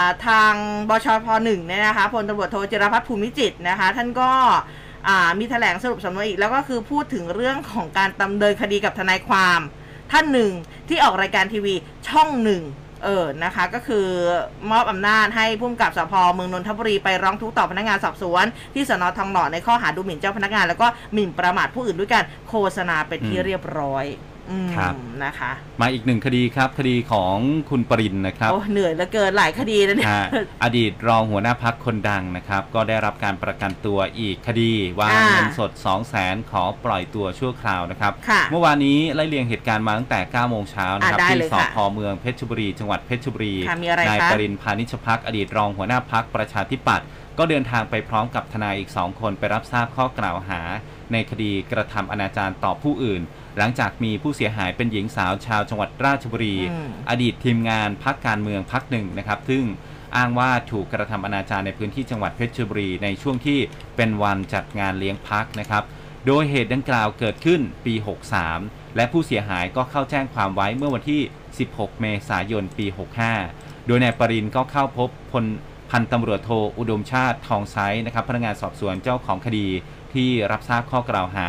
[0.00, 0.52] าทาง
[0.88, 4.85] บชพหนึ่งเนี่ยนะคะพลตำรวจโทจิรพัฒน์ภูมิจิตรนะคะ ท่านก็อ่า
[5.38, 9.60] มีแถลงสรุปสำนวนอีก แล้วก็คือพูดถึงเรื่องของการดำเนินคดีกับทนายความ
[10.12, 10.52] ท่านหนึ่ง
[10.88, 11.74] ที่ออกรายการทีวี
[12.08, 12.62] ช่องหนึ่ง
[13.04, 14.06] เออนะคะ ก็คือ
[14.70, 24.04] มอบอำนาจให้ผู้กำกับสพเมืองนนทบุรีไปร้องทุกข์ต่อพนักงานสอบสวน ที่สนทองหล่อในข้อหาดูหมิ่นเจ้าพนักงาน แล้วก็หมิ่นประมาทผู้อื่นด้วยการโฆษณาเป็นที่เรียบร้อย
[24.50, 27.36] อืมครับ นะคะ มาอีกหนึ่งคดีครับ คดีของ
[27.70, 30.26] คุณปรินนะครับ โอ้เหนื่อยเหลือเกินหลายคดีแล้วเนี่ย ฮะ
[30.64, 47.06] อดีตรองหัวหน้าพักคนดังนะครับ ก็ได้รับการประกันตัวอีกคดีวางอ่าเงินสด 2 0 0แสนขอปล่อยตัวชั่วคราวนะครับ ค่ะเมื่อวานนี้ไล่เลียงเหตุการณ์มาตั้งแต่ 9 โมงเช้านะครับ อะได้ที่เลยสค่ะพเมืองเพชรบุรี จังหวัดเพชรบุรี ค่ะมีอะไรนายคะปรินพานิชพักอดีตรองหัวหน้าพักประชาธิปัตย์
[47.38, 50.60] ก็เดินทางไปพร้อมกับทนายอีก 2 คนไปรับทราบข้อกล่าวหา
[51.12, 53.22] ในคดีกระทำอนาจารต่อผู้อื่น
[53.58, 59.64] หลังจากมีผู้เสียหายเป็นหญิงสาวชาวจังหวัดราชบุรีอืมอดีตทีมงานพักการเมืองพักหนึ่งนะครับ ซึ่ง
[60.16, 63.58] อ้างว่าถูกกระทำอนาจารในพื้นที่จังหวัดเพชรบุรี ในช่วงที่
[63.96, 65.84] เป็นวันจัดงานเลี้ยงพักนะครับ
[66.26, 67.94] โดยเหตุดังกล่าวเกิดขึ้นปี
[68.46, 71.20] 63 และผู้เสียหายก็เข้าแจ้งความไว้เมื่อวันที่
[71.60, 72.86] 16 เมษายน ปี
[73.36, 75.44] 65 โดยนายปรินก็เข้าพบพล
[75.90, 79.66] พันตำรวจโทอุดมชาติทองไซนะครับพนักงานสอบสวนเจ้าของคดี
[80.14, 81.48] ที่รับทราบข้อกล่าวหา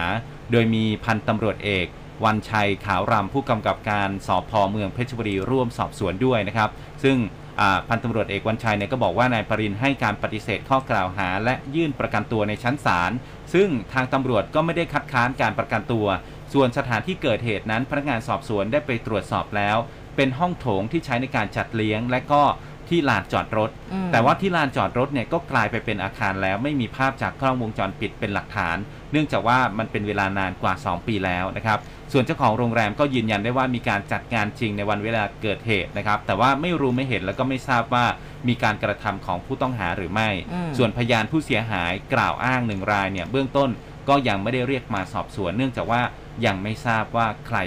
[0.51, 1.87] โดยมีพันตำรวจเอก
[2.25, 6.69] วันชัยขาวรำผู้กำกับการสพเมืองเพชรบุรีร่วมสอบสวนด้วยนะครับ
[7.03, 7.17] ซึ่ง
[7.59, 13.11] อ่าพันตำรวจเอกวันชัยเนี่ยก็บอกว่านายปรินให้การปฏิเสธข้อกล่าวหา และยื่นประกันตัวในชั้นศาล
[13.53, 16.07] ซึ่งทางตำรวจก็ไม่ได้คัดค้านการประกันตัว
[16.53, 19.77] ส่วนสถานที่เกิดเหตุนั้นพนักงานสอบสวนได้ไปตรวจสอบแล้ว
[20.15, 22.43] เป็นห้องโถงที่ใช้ในการจัดเลี้ยง และก็
[22.89, 28.77] ที่ลานจอดรถอืมแต่ว่าที่ลานจอดรถเนี่ยก็กลายไปเป็นอาคารแล้วไม่มีภาพจากกล้องวงจรปิดเป็นหลักฐาน
[29.11, 31.79] เนื่องจากว่ามันเป็นเวลานานกว่า 2 ปีแล้วนะครับ
[32.11, 38.05] ส่วนเจ้าของโรงแรมก็ยืนยันได้ว่ามีการจัดงานจริงในวันเวลาเกิดเหตุนะครับ แต่ว่าไม่รู้ไม่เห็นแล้วก็ไม่ทราบว่า
[38.47, 43.69] มีการกระทำของผู้ต้องหาหรือไม่อืมส่วนพยานผู้เสียหายกล่าวอ้างหนึ่งรายเนี่ยเบื้องต้น
[44.09, 46.01] ก็ยังไม่ได้เรียกมาสอบสวน เนื่องจากว่า
[46.45, 47.57] ยังไม่ทราบว่าใคร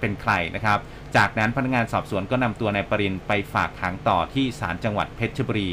[0.00, 0.78] เป็นใครนะครับ
[1.16, 5.70] จากนั้นพนักงานสอบสวนก็นำตัวนายปรินไปฝากขังต่อที่ศาลจังหวัดเพชรบุรี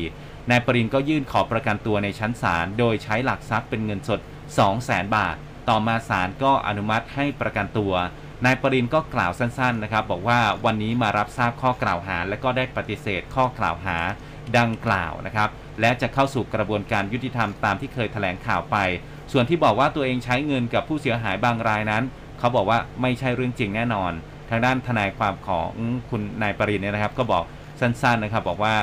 [0.49, 5.35] นายปรินก็ยื่นขอประกันตัวในชั้นศาลโดยใช้หลักทรัพย์เป็นเงินสด 2 0 0แสนบาท
[5.69, 7.93] ต่อมาศาลก็อนุมัติให้ประกันตัว
[8.45, 13.97] นายปรินก็กล่าวสั้นๆนะครับ บอกว่าวันนี้มารับทราบข้อกล่าวหา และก็ได้ปฏิเสธข้อกล่าวหา
[14.57, 15.49] ดังกล่าวนะครับ
[15.81, 18.77] และจะเข้าสู่กระบวนการยุติธรรมตามที่เคยแถลงข่าวไป
[19.31, 22.03] ส่วนที่บอกว่าตัวเองใช้เงินกับผู้เสียหายบางรายนั้น
[22.39, 24.11] เขาบอกว่าไม่ใช่เรื่องจริงแน่นอน
[24.49, 25.69] ทางด้านทนายความของ
[26.09, 27.43] คุณนายปรินเนี่ยนะครับ ก็บอก
[27.79, 28.75] สั้นๆนะครับ บอกว่า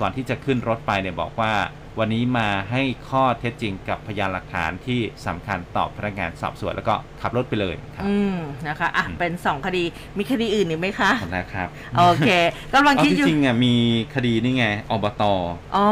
[0.00, 1.52] ก่อนที่จะขึ้นรถไปเนี่ยบอกว่า
[1.98, 9.84] วันนี้มาให้ข้อเท็จจริงกับพยานหลักฐานที่สำคัญต่อพนักงานสอบสวนแล้วก็ขับรถไปเลยครับอืมนะคะอะอืมเป็นสองคดี
[10.18, 12.28] มีคดีอื่นอีกไหมคะขอบคุณนะครับโอเค
[12.74, 13.74] กำลังเอาคิดจอยู่ริงๆอะมี
[14.14, 15.22] คดีนี่ไงอบต
[15.76, 15.88] อ๋อ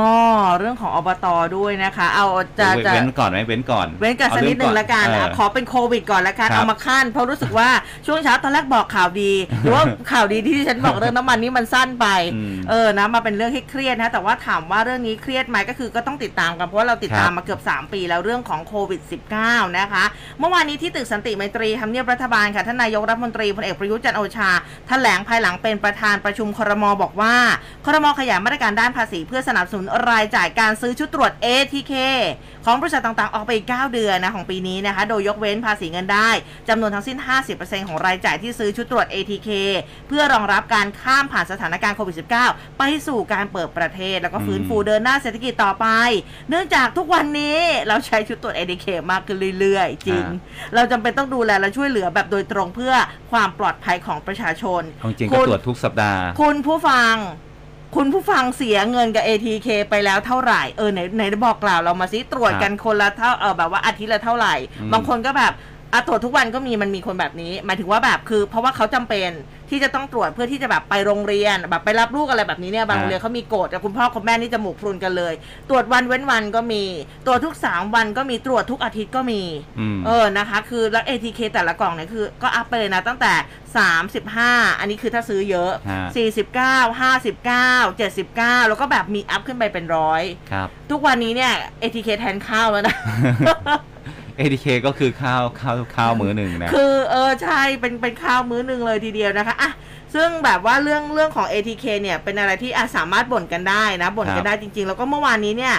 [0.58, 2.26] เรื่องของอบตด้วยนะคะ เอา
[2.58, 7.68] จะเว้นจะเว้นก่อนไหมเว้นก่อน เว้นกันสักนิดหนึ่งละกันเอออะขอเป็นโควิดก่อนละกันครับเอามาขั้นเพราะรู้สึกว่า
[8.06, 19.00] ช่วงเช้าตอนแรกบอกข่าวดีหรือว่าข่าวดีที่ฉันบอกเรื่องน้ำมันนี่มันสั้นไปอืมเออนะมาเป็นเรื่องให้เครียดนะแต่ว่าถามว่าเรื่องนี้เครียดไหมก็คือก็ต้องติดตามกันเพราะว่าเราติดตามครับมาเกือบ 3 ปีแล้วเรื่องของโควิด
[19.38, 20.04] -19 นะคะ
[20.38, 24.50] เมื่อวานนี้ที่ตึกสันติไมตรีทำเนียบรัฐบาลค่ะท่านนายกรัฐมนตรีพลเอกประยุทธ์จันทร์โอชา
[24.88, 27.34] แถลงภายหลังเป็นประธานประชุมครมบอกว่า
[27.86, 31.92] ครมขยายมาตรการด้านภาษี เพื่อสนับสนุนรายจ่ายการซื้อชุดตรวจ ATK
[32.64, 36.30] ของบริษัทต่างๆ ออกไปอีก9เดือนนะของปีนี้นะคะ โดยยกเว้นภาษีเงินได้
[36.68, 37.18] จำนวนทั้งสิ้น
[37.52, 39.48] 50%ของรายจ่ายที่ซื้อชุดตรวจ ATK
[40.08, 45.86] เพื่อรองรับการข้ามผ่านสถานการณ์โควิด -19 ไปสู่การเปิดประเทศแล้วก็ฟื้นฟูเดินหน้าเศรษฐกิจต่อไป
[46.48, 47.56] เนื่องจากทุกวันนี้
[47.88, 50.24] เราใช้ชุดตรวจ ATK มากขึ้นเรื่อยๆ จริง
[50.74, 52.94] เราจำเป็นต้องดูแลและช่วยเหลือแบบโดยตรงเพื่อ
[53.32, 57.14] ความปลอดภัยของประชาชนเอาจริงๆคุก็ณตรวจทุกสัปดาห์ คุณผู้ฟัง
[57.96, 65.52] คุณผู้ฟังเสียเงินกับ ATK ไปแล้วเท่าไหร่ เออไหนไหนบอกกล่าวเรามาซิตรวจกันคนละเท่าเออแบบว่าอาทิตย์ละเท่าไหร่อืมบางคนก็แบบ
[65.92, 69.30] อะตรวจทุกวันก็มีมันมีคนแบบนี้หมายถึงว่าแบบคือ เพราะว่าเขาจำเป็น
[69.70, 75.34] ที่จะต้องตรวจเพื่อที่จะแบบไปโรงเรียนแบบไปรับลูกอะไรแบบนี้เนี่ยบางโรงเรียนเขามีกฎแต่คุณพ่อคุณแม่นี่จมูกพรุนกันเลย
[75.68, 76.84] ตรวจวันเว้นวันก็มี
[77.26, 79.42] ตรวจทุกสามวันก็มีตรวจทุกอาทิตย์ก็มี
[79.80, 83.32] อืมเออนะคะ คือแล้ว ATK แต่ละกล่องเนี่ยคือก็อัพไปเลยนะตั้งแต่
[83.86, 86.06] 35 อันนี้คือถ้าซื้อเยอะฮะ
[86.56, 90.22] 49 59 79 แล้วก็แบบมีอัพขึ้นไปเป็นร้อย
[90.52, 92.96] ครับทุกวันนี้เนี่ย ATK แทนข้าวแล้วนะ
[94.38, 99.70] ATK ก็คือข้าวข้าวข้าวมื้อหนึ่งนะ คือเออใช่เป็นเป็นข้าวมื้อหนึ่งเลยทีเดียวนะคะอะ
[100.14, 105.78] ซึ่งแบบว่าเรื่องเรื่องของ ATK เนี่ยเป็นอะไรที่อาสามารถบ่นกันได้นะบ่นกันได้จริง ๆ แล้วก็เมื่อวานนี้เนี่ยอ่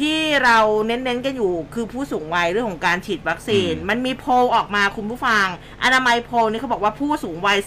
[0.00, 5.46] ที่เราเน้นๆกันอยู่คือผู้สูงวัยเรื่องของการฉีดวัคซีนอืมมันมีโพลออกมาคุณผู้ฟัง
[5.84, 7.58] อนามัยโพลนี่เขาบอกว่าผู้สูงวัย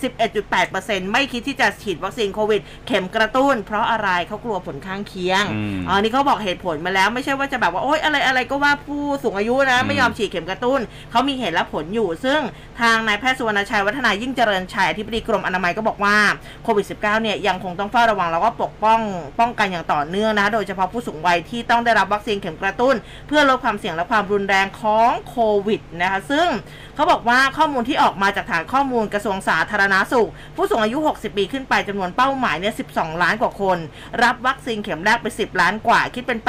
[0.52, 10.80] 11.8%ไม่คิดที่จะฉีดวัคซีนโควิด เข็มกระตุ้น เพราะอะไรเขากลัวผลข้างเคียงอืมอ๋อนี่เขาบอกเหตุผลมาแล้วไม่ใช่ว่าจะแบบว่าโอ๊ยอะไรอะไรก็ว่าผู้สูงอายุนะอืมไม่ยอมฉีดเข็มกระตุ้น
[11.12, 12.40] เขามีเหตุและผลอยู่ ซึ่ง
[12.82, 16.16] ทางนายแพทย์สุวรรณชัยวัฒนายิ่งเจริญชัยอธิบดีกรมอนามัยก็บอกว่า
[16.64, 19.00] โควิด -19 เนี่ยยังคงต้องเฝ้าระวังแล้วก็ปกป้อง
[19.40, 22.96] ป้องกันอย่างต่อเนื่องนะโดยเฉพาะผู้สูงวัยที่ต้องได้รับวัคซีนเข็มกระตุ้น
[23.28, 26.48] เพื่อลดความเสี่ยงและความรุนแรงของโควิดนะคะซึ่ง
[26.96, 33.78] เขาบอกว่าข้อมูลที่ออกมาจากฐานข้อมูลกระทรวงสาธารณาสุข ผู้สูงอายุ 60 ปีขึ้นไปจำนวนเป้าหมายเนี่ย 12 ล้านกว่าคน
[34.24, 36.40] รับวัคซีนเข็มแรกไป 10 ล้านกว่าคิดเป็น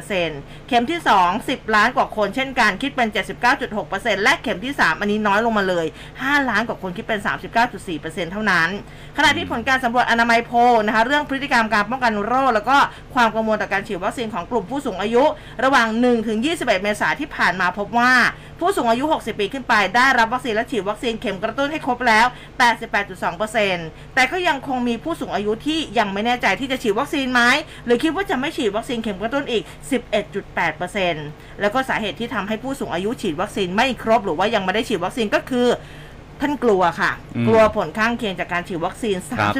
[0.00, 3.08] 84%เข็มที่ 2 10 ล้านกว่าคนเช่นกันคิดเป็น
[3.66, 5.86] 79.6%และเข็มที่ 3 อันนี้น้อยลงมาเลย
[6.18, 7.20] 5 ล้านกว่าคนคิดเป็น
[7.76, 8.68] 39.4%เท่านั้น
[9.16, 12.76] ขณะที่ผลการสำรวจอนามัยโพลนะคะเรื่องพฤติกรรมการป้องกันโรคแล้วก็
[13.14, 15.24] ความกังวลต่อการฉีดวัคซีนของลุ่มผู้สูงอายุ
[15.64, 15.88] ระหว่าง
[16.34, 18.12] 1-21 เมษายนที่ผ่านมาพบว่า
[18.60, 22.26] ผู้สูงอายุ 60 ปีขึ้นไปได้รับวัคซีนและฉีดวัคซีนเข็มกระตุ้นให้ครบแล้ว
[23.40, 27.42] 88.2%แต่ก็ยังคงมีผู้สูงอายุที่ยังไม่แน่ใจที่จะฉีดวัคซีนไหม
[27.84, 29.62] หรือคิดว่าจะไม่ฉีดวัคซีนเข็มกระตุ้นอีก
[30.82, 35.68] 11.8%แล้วก็สาเหตุที่ทำให้ผู้สูงอายุฉีดวัคซีนไม่ครบ หรือว่ายังไม่ได้ฉีดวัคซีนก็คือ
[36.44, 39.52] ท่านกลัวค่ะ อืมกลัวผลข้างเคียงจากการฉีดวัคซีน ครับ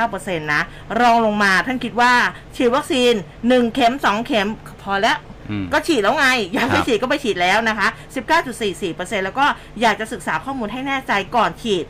[0.00, 0.62] 37.99%นะ
[1.00, 2.12] รองลงมาท่านคิดว่า
[2.56, 3.12] ฉีดวัคซีน
[3.48, 4.48] 1 เข็ม 2 เข็ม
[4.82, 5.18] พอแล้ว
[5.50, 7.88] อืมก็ฉีดแล้วไง อยากครัให้บฉีดก็ไปฉีดแล้วนะคะ
[8.56, 9.46] 19.44%แล้วก็
[9.80, 11.84] อยากจะศึกษาข้อมูลให้แน่ใจก่อนฉีด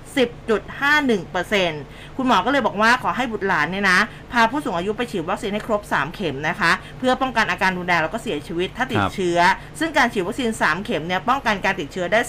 [0.86, 3.98] 10.51% คุณหมอก็เลยบอกว่าขอให้บุตรหลานเนี่ยนะ
[4.32, 9.38] พาผู้สูงอายุไปฉีดวัคซีนให้ครบ 3 เข็มนะคะ เพื่อป้องกันอาการรุนแรงแล้วก็เสียชีวิตถ้าติดครับเชื้อ
[9.80, 12.20] ซึ่งการฉีดวัคซีน 3 เข็มเนี่ยป้องกันการติดเชื้อได้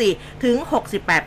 [0.00, 0.56] 34ถึง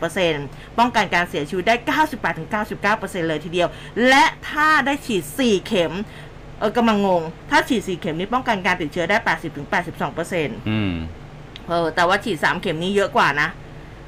[0.04, 1.76] 68%ป้องกันการเสียชีวิตได้
[2.08, 2.48] 98ถึง
[2.88, 3.68] 99%เลยทีเดียว
[4.08, 5.92] และถ้าได้ฉีด 4 เข็ม
[6.58, 10.92] เออกำลังงง ถ้าฉีด 4 เข็มนี้ป้องกันการติดเชื้อได้ 80ถึง82%อืม
[11.68, 13.50] เออแต่ว่าฉีด 3 เข็มนี้เยอะกว่านะ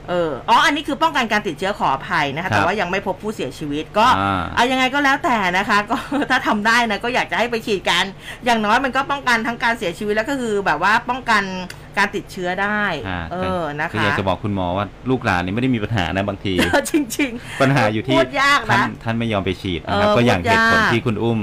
[0.09, 5.97] เอออ๋ออันนี้คือป้องกันการติดเชื้อขออภัยนะคะครับแต่ว่ายังไม่พบผู้เสียชีวิตก็อ่าเอายังไงก็แล้วแต่นะคะ ก็
[6.31, 8.05] ถ้าทำได้นะก็อยากจะให้ไปฉีดกัน
[8.45, 11.43] อย่างน้อยมันก็ป้องกันทั้งการเสียชีวิตแล้วก็คือแบบว่าป้องกัน
[11.99, 16.53] การติดเชื้อได้อ่าเออ นะคือคะอยากจะบอกคุณหมอว่าลูกหลานนี่ไม่ได้มีปัญหานะบางที
[16.91, 21.39] จริงปัญหาอยู่ที่พูดยากนะท่านท่านไม่ยอมไปฉีดนะครับเออก็อย่างพูดเหตุผลยากที่คุณอุ้ม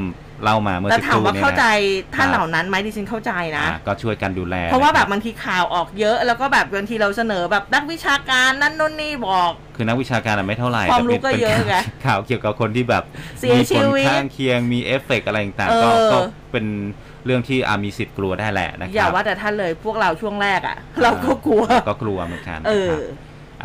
[0.45, 1.65] เล่ามาเมื่อแต่สักคถามรู่ว่าเนี่ยเข้าใจ
[2.11, 13.03] นะท่านครับเหล่านั้นไหมดิฉันเข้าใจนะอ่าก็ช่วยกันดูแล เพราะว่าแบบนคบางทีข่าวออกเยอะ แล้วก็แบบบางทีเราเสนอแบบนักวิชาการนั่นนู่นนี่บอก คือนักวิชาการอะไม่เท่าไหร่ความรู้แต่ป็นก็เยอะป็นไงข่าวเกี่ยวกับคนที่แบบ
[13.39, 16.17] เสียชีวิตมีผลข้างเคียงมีเอฟเฟกต์อะไรต่างๆ เออก็ก็
[16.51, 16.65] เป็น
[17.25, 22.99] เรื่องที่อามีสิทธิ์กลัวได้แหละนะครับอย่าว่าแต่ท่านเลยพวกเราช่วงแรกอะ่ะ เราก็กลัวก็กลัวเหมือนกันเออนะครับ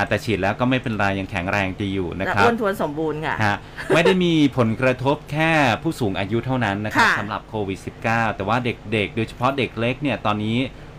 [0.01, 3.57] อะแต่ฉีดแล้วก็ไม่เป็นไรยังแข็งแรงดีอยู่นะและครับอ้วนท้วนวนสมบูรณ์ค่ะฮะ
[3.95, 10.59] ไม่ได้มีผลกระทบแค่ผู้สูงอายุเท่านั้นนะครับค่ะสำหรับโควิด -19 แต่ว่าเด็กๆ โดยเฉพาะเด็กเล็กเนี่ยตอนนี้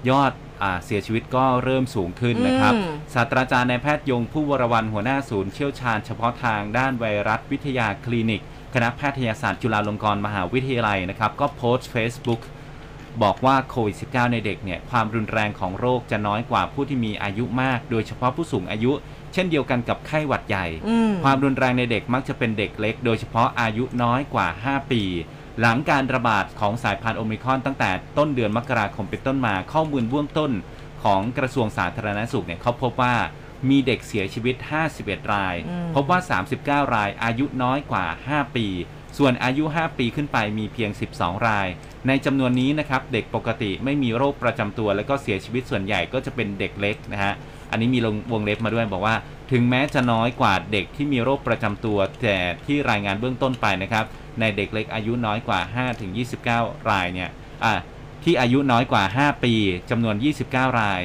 [0.09, 8.41] ยอดอาเสียชีวิตก็เริ่มสูงขึ้นนะครับอืมศาสตราจารย์นายแพทย์ยง ภู่วรวรรณหัวหน้าศูนย์เชี่ยวชาญเฉพาะทางด้านไวรัสวิทยาคลินิก
[8.73, 12.41] คณะแพทยศาสตร์จุฬาลงกรณ์มหาวิทยาลัยนะครับ ก็โพสต์ Facebook
[13.23, 18.91] บอกว่าโควิด -19 ในเด็กเนี่ยความรุนแรงของโรคจะน้อยกว่าผู้ที่มีอายุมาก โดยเฉพาะผู้สูงอายุ
[19.33, 25.03] เช่นเดียวกันกับไข้หวัดใหญ่อืมความรุนแรงในเด็กมักจะเป็นเด็กเล็ก โดยเฉพาะอายุน้อยกว่า 5 ปี
[25.59, 30.51] หลังการระบาดของสายพันธุ์โอมิครอนตั้งแต่ต้นเดือนมกราคมเป็นต้นมาข้อมูลเบื้องต้น
[31.03, 33.15] ของกระทรวงสาธารณสุขเนี่ยเขาพบว่า
[33.69, 34.55] มีเด็กเสียชีวิต
[34.93, 36.19] 51 รายอืมพบว่า
[36.87, 38.67] 39 รายอายุน้อยกว่า 5 ปี
[39.23, 41.67] ส่วนอายุ 5 ปีขึ้นไปมีเพียง 12 ราย
[42.07, 47.33] ในจำนวนนี้นะครับเด็กปกติไม่มีโรคประจำตัว แล้วก็เสียชีวิตส่วนใหญ่ก็จะเป็นเด็กเล็กนะฮะ
[47.71, 49.15] อันนี้มีลงวงเล็บมาด้วยบอกว่า
[49.51, 54.05] ถึงแม้จะน้อยกว่าเด็กที่มีโรคประจำตัว แต่ที่รายงานเบื้องต้นไปนะครับ
[54.39, 56.11] ในเด็กเล็กอายุน้อยกว่า5ถึง
[56.49, 57.29] 29 รายเนี่ย
[57.63, 57.73] อะ
[58.23, 59.53] ที่อายุน้อยกว่า 5 ปี
[59.89, 60.15] จำนวน
[60.47, 61.01] 29 ราย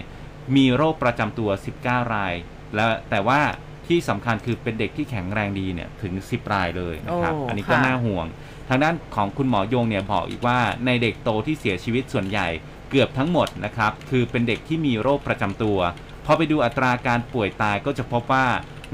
[0.56, 1.50] มีโรคประจำตัว
[1.82, 2.34] 19 ราย
[2.74, 3.40] แล้วแต่ว่า
[3.88, 8.26] ที่สำคัญคือเป็นเด็กที่แข็งแรงดีเนี่ยถึง 10 รายเลยนะครับโอ้อันนี้ก็ค่ะน่าห่วง
[8.68, 12.48] ทางด้านของคุณหมอยงเนี่ยบอกอีกว่าในเด็กโตที่เสียชีวิตส่วนใหญ่
[12.90, 15.78] เกือบทั้งหมดนะครับ คือเป็นเด็กที่มีโรคประจำตัว
[16.24, 18.46] พอไปดูอัตราการป่วยตายก็จะพบว่า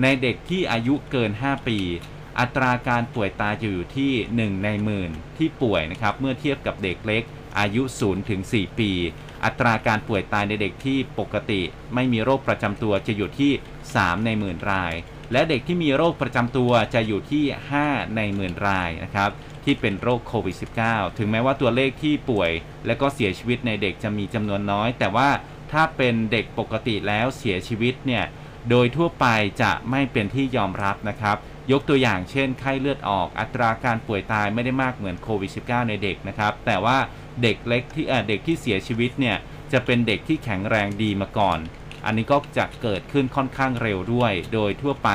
[0.03, 1.79] ในเด็กที่อายุเกิน 5 ปี
[2.41, 7.23] อัตราการป่วยตายจะอยู่ที่ 1 ในหมื่นที่ป่วยนะครับ เมื่อเทียบกับเด็กเล็ก
[7.59, 8.91] อายุ0ถึง4ปี
[9.45, 11.61] อัตราการป่วยตายในเด็กที่ปกติ
[11.95, 13.53] ไม่มีโรคประจำตัวจะอยู่ที่
[13.89, 14.93] 3 ในหมื่นราย
[15.33, 17.45] และเด็กที่มีโรคประจำตัวจะอยู่ที่
[17.81, 19.31] 5 ในหมื่นรายนะครับ
[19.65, 22.51] ที่เป็นโรคโควิด -19 ถึงแม้ว่าตัวเลขที่ป่วย
[22.87, 25.29] และก็เสียชีวิตในเด็กจะมีจำนวนน้อย แต่ว่า
[25.73, 28.25] ถ้าเป็นเด็กปกติแล้วเสียชีวิตเนี่ย
[28.71, 29.27] โดยทั่วไป
[29.63, 31.37] จะไม่เป็นที่ยอมรับนะครับ
[31.73, 36.99] ยกตัวอย่างเช่นไข้เลือดออก อัตราการป่วยตายไม่ได้มากเหมือนโควิด -19 ในเด็กนะครับ แต่ว่า
[37.43, 39.37] เด็กเล็กที่เอ่อเด็กที่เสียชีวิตเนี่ย
[39.73, 41.59] จะเป็นเด็กที่แข็งแรงดีมาก่อน
[42.05, 45.11] อันนี้ก็จะเกิดขึ้นค่อนข้างเร็วด้วย โดยทั่วไป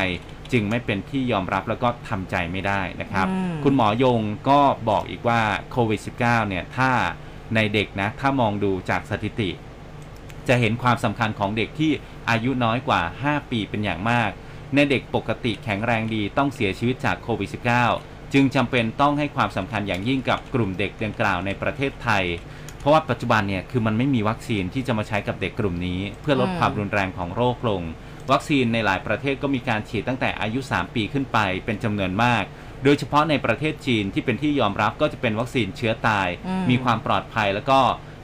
[0.51, 6.91] จึงไม่เป็นที่ยอมรับแล้วก็ทำใจไม่ได้นะครับอืมคุณหมอยงก็บอกอีกว่าโควิด -19 เนี่ยถ้า
[7.56, 9.49] ในเด็กนะถ้ามองดูจากสถิติ
[10.47, 11.91] จะเห็นความสำคัญของเด็กที่
[12.30, 14.30] อายุน้อยกว่า 5 ปีเป็นอย่างมาก
[14.75, 22.23] ในเด็กปกติแข็งแรงดีต้องเสียชีวิตจากโควิด -19 จึงจำเป็นต้องให้ความสำคัญอย่างยิ่งกับกลุ่มเด็กดังกล่าวในประเทศไทย
[22.87, 27.81] พราะว่าปัจจุบันเนี่ยคือมันไม่มีวัคซีนที่จะมาใช้กับเด็กกลุ่มนี้ เพื่อลดอืมความรุนแรงของโรคลง
[28.31, 32.43] วัคซีนในหลายประเทศก็มีการฉีดตั้งแต่อายุ 3 ปีขึ้นไปเป็นจำนวนมาก
[32.83, 37.79] โดยเฉพาะในประเทศจีนที่เป็นที่ยอมรับก็จะเป็นวัคซีนเชื้อตายอืมมีความปลอดภัยแล้วก็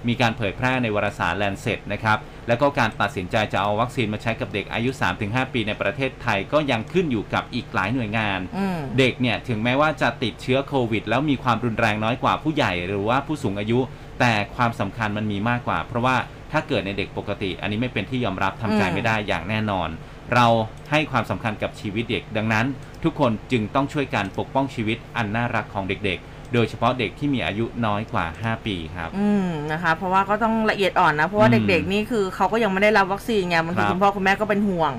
[0.08, 4.90] มีการเผยแพร่ในวารสารแลนเซ็ตนะครับ แล้วก็การตัดสินใจจะเอาวัคซีนมาใช้กับเด็กอายุ
[5.22, 13.80] 3-5 ปีในประเทศไทยก็ยังขึ้นอยู่กับอีกหลายหน่วยงานอืมเด็กเนี่ยถึงแม้ว่าจะติดเชื้อโควิด แล้วมีความรุนแรงน้อยกว่าผู้ใหญ่หรือว่าผู้สูงอายุ
[14.20, 16.16] แต่ความสำคัญมันมีมากกว่า เพราะว่า
[16.52, 19.90] ถ้าเกิดในเด็กปกติ อันนี้ไม่เป็นที่ยอมรับทำใจอืมไม่ได้อย่างแน่นอน
[20.34, 20.48] เรา
[20.92, 22.66] ให้ความสำคัญกับชีวิตเด็ก ดังนั้น
[23.04, 34.92] ทุกคนจึงต้องช่วยกันปกป้องชีวิตอันน่ารักของเด็กๆ โดยเฉพาะเด็กที่มีอายุน้อยกว่า 5 ปีครับ อืมนะคะ เพราะว่าก็ต้องละเอียดอ่อนนะ เพราะว่าอืมเด็กๆนี่คือเขาก็ยังไม่ได้รับวัคซีนไงบางทีครับคุณพ่อคุณแม่ก็เป็นห่วง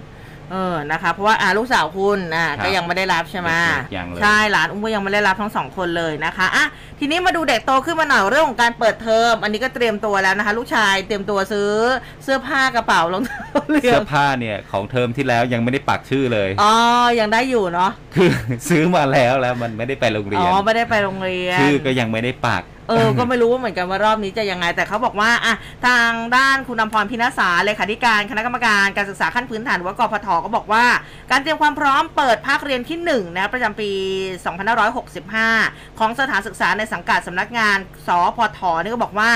[0.52, 6.66] เออนะคะเพราะว่าอ่าลูกสาวคุณอ่าครับก็ยังไม่ได้รับใช่ไหมเด็กๆยังเลยใช่หลานอุ้มก็ยังไม่ได้รับทั้งสองคนเลยนะคะอะ
[6.98, 11.70] ทีนี้มาดูเด็กโตขึ้นมาหน่อยเรื่องของการเปิดเทอม อันนี้ก็เตรียมตัวแล้วนะคะ ลูกชายเตรียมตัวซื้อ
[12.24, 16.72] เสื้อผ้ากระเป๋ารองเท้าเรียเสื้อนผ้าเนี่ยของเทอมที่แล้วยังไม่ได้ปักชื่อเลยอ๋อ
[17.20, 18.30] ยังได้อยู่เนาะคือ
[18.68, 25.55] ซื้อมาแล้วแล้วมันไม่ได้ไปโรงเรีอ๋ยนอไม่ได้ไปโรงเรียนชื่อก็ยังไม่ได้ปัก เออ ก็ไม่รู้เหมือนกันว่ารอบนี้จะยังไง แต่เขาบอกว่าอะ
[25.87, 30.85] ทางด้านคุณอภรพินาศาเลขาธิการคณะกรรมการการศึกษาขั้นพื้นฐานหรือว่ากพทก็บอกว่า
[31.31, 33.90] การเตรียมความพร้อมเปิดภาคเรียนที่1นะประจำปี
[35.14, 39.31] 2565 ของสถานศึกษาในสังกัดสำนักงาน สพทนี่ก็บอกว่า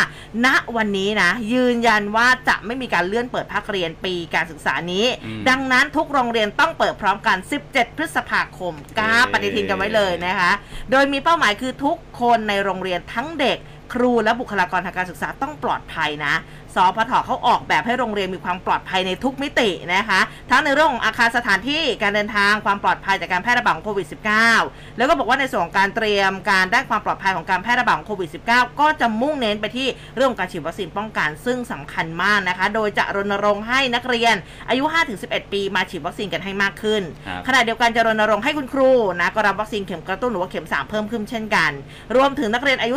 [0.46, 7.36] ณวันนี้นะ ยืนยันว่าจะไม่มีการเลื่อนเปิดภาคเรียนปีการศึกษานี้อืมดังนั้นทุกโรงเรียนต้องเปิดพร้อมกัน
[7.68, 10.52] 17 พฤษภาคมกาปฏิทินกันไว้เลยนะคะ
[10.90, 13.58] โดยมีเป้าหมายคือทุกคนในโรงเรียนทั้งเด็ก
[13.92, 16.34] ครูและบุคลากรทางการศึกษาต้องปลอดภัยนะ
[16.78, 24.06] สพทเขาออกแบบให้โรงเรียนมีความปลอดภัยในทุกมิตินะคะ ทั้งในเรื่องของอาคารสถานที่การเดินทางความปลอดภัยจากการแพร่ระบาดของโควิด
[24.52, 34.34] -19 แล้วก็บอกว่าในส่วนของการเตรียมการด้านความปลอดภัยของการแพร่ระบาดของโควิด -19 ก็จะมุ่งเน้นไปที่เรื่องของการฉีดวัคซีนป้องกันซึ่งสำคัญมากนะคะ โดยจะรณรงค์ให้นักเรียน
[34.68, 34.84] อายุ
[35.18, 41.72] 5-11 ปีมาฉีดวัคซีนกันให้มากขึ้นครับขณะเดียวกันจะรณรงค์ให้คุณครูนะก็รับวัคซีนเข็มกระตุ้นหรือว่าเข็ม 3 เพิ่มขึ้นเช่นกัน
[42.16, 42.96] รวมถึงนักเรียนอายุ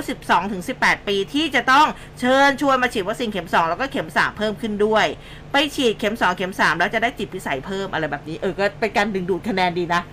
[0.54, 1.88] 12-18 ปีที่จะต้อง
[2.20, 5.06] เชิญชวนมาฉีดวัคซีนเข็ม 2แล้วก็เข็ม3เพิ่มขึ้นด้วย
[5.52, 10.04] ไปฉีดเข็ม2เข็ม3แล้วจะได้จิตพิสัยเพิ่มอะไรแบบนี้ เออก็เป็นการดึงดูดคะแนนดีนะ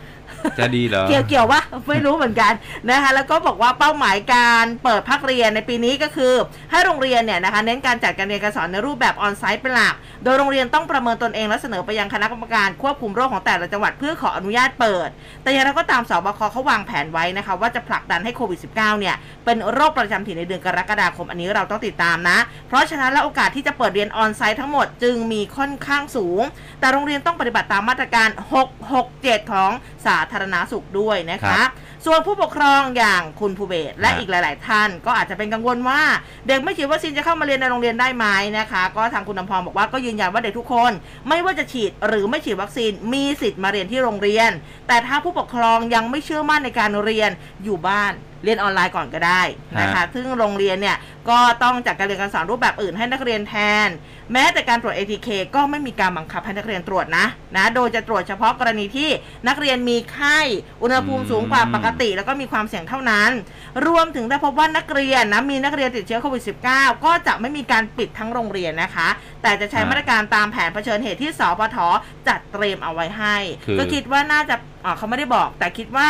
[0.59, 2.53] จะดีเหรอ เกี่ยวเกี่ยววะไม่รู้เหมือนกัน
[2.91, 6.33] นะคะแล้วก็บอกว่าเป้าหมายการเปิดภาคเรียนในปีนี้ก็คือ
[6.71, 15.09] ให้โรงเรียนเนี่ยนะคะเน้นการจัดการเรียนการสอนในรูปแบบออนไซต์เป็นหลัก โดยโรงเรียนต้องประเมินตนเองและเสนอไปยังคณะกรรมการควบคุมโรคของแต่ละจังหวัดเพื่อขออนุญาตเปิด
[15.43, 26.43] แต่อย่างไรก็ตามสบคเขาวางแผนไว้นะคะว่าจะผลักดันให้โควิด -19 เนี่ยเป็นโรคประจำถิ่นในเดือนกรกฎาคมอันนี้เราต้องติดตามนะ เพราะฉะนั้นแล้วโอกาสที่จะเปิดเรียนออนไซต์ทั้งหมดจึงมีค่อนข้างสูง
[26.81, 28.29] แต่โรงเรียนต้องปฏิบัติตามมาตรการ
[28.91, 29.71] 667 ของ
[30.07, 31.69] สาธารณาสุขด้วยนะครัคะบ
[32.07, 36.03] ส่วนผู้ปกครองอย่างคุณภูเบศและฮะอีกหลาย ๆ ท่าน ก็อาจจะเป็นกังวลว่า
[36.47, 38.27] เด็กไม่ฉีดวัคซีนจะเข้ามาเรียนในโรงเรียนได้ไหม
[38.59, 40.93] นะคะ ก็ทางคุณนำพรบอกว่าก็ยืนยันว่าเด็กทุกคน
[41.29, 44.51] ไม่ว่าจะฉีดหรือไม่ฉีดวัคซีนมีสิทธิ์มาเรียนที่โรงเรียน
[44.89, 47.31] แต่ถ้าผู้ปกครองยังไม่เชื่อมั่นในการเรียน
[47.65, 48.13] อยู่บ้าน
[48.45, 49.43] เรียนออนไลน์ก่อนก็ได้
[49.81, 50.97] นะคะฮะซึ่งโรงเรียนเนี่ย
[51.31, 53.55] ก็ต้องจัดการเรียนการสอนรูปแบบอื่นให้นักเรียนแท
[53.87, 53.89] น
[54.33, 59.11] แม้แต่การตรวจ ATK ก็ไม่มีการบังคับให้นักเรียนตรวจนะนะ โดยจะตรวจเฉพาะกรณีที่
[59.49, 60.39] นักเรียนมีไข้
[60.83, 63.31] อุณหภูมิสูงกว่าปกติ แล้วก็มีความเสี่ยงเท่านั้น
[63.87, 69.09] รวมถึงถ้าพบว่านักเรียนนะมีนักเรียนติดเชื้อโควิด -19 ก็จะไม่มีการปิดทั้งโรงเรียนนะคะ
[69.43, 71.77] แต่จะใช้ฮะมาตรการตามแผนเผชิญเหตุที่สพท
[72.29, 76.09] จัดเตรียมเอาไว้ให้คือก็คิดว่าน่าจะอ๋อเขาไม่ได้บอก แต่คิดว่า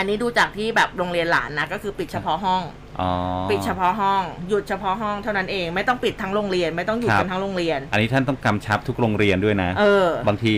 [0.00, 2.62] อันนี้ดูจากที่แบบโรงเรียนหลานนะก็คือปิดเฉพาะห้อง
[3.00, 3.10] อ๋อ
[3.50, 10.54] ปิดเฉพาะห้อง หยุดเฉพาะห้องเท่านั้นเองไม่ต้องปิดทั้งโรงเรียนไม่ต้องหยุดครับ กันทั้งโรงเรียน อันนี้ท่านต้องกำชับทุกโรงเรียนด้วยนะ เออ บางที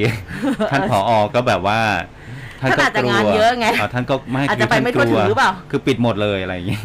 [0.71, 1.81] ท่านผอก็แบบว่า
[2.61, 6.79] ท่านอาจจะงานเยอะไงท่านก็ไม่อาจคืจะไปท่านไม่ทั่วถึงหรือเปล่า คือปิดหมดเลยอะไรอย่างงี้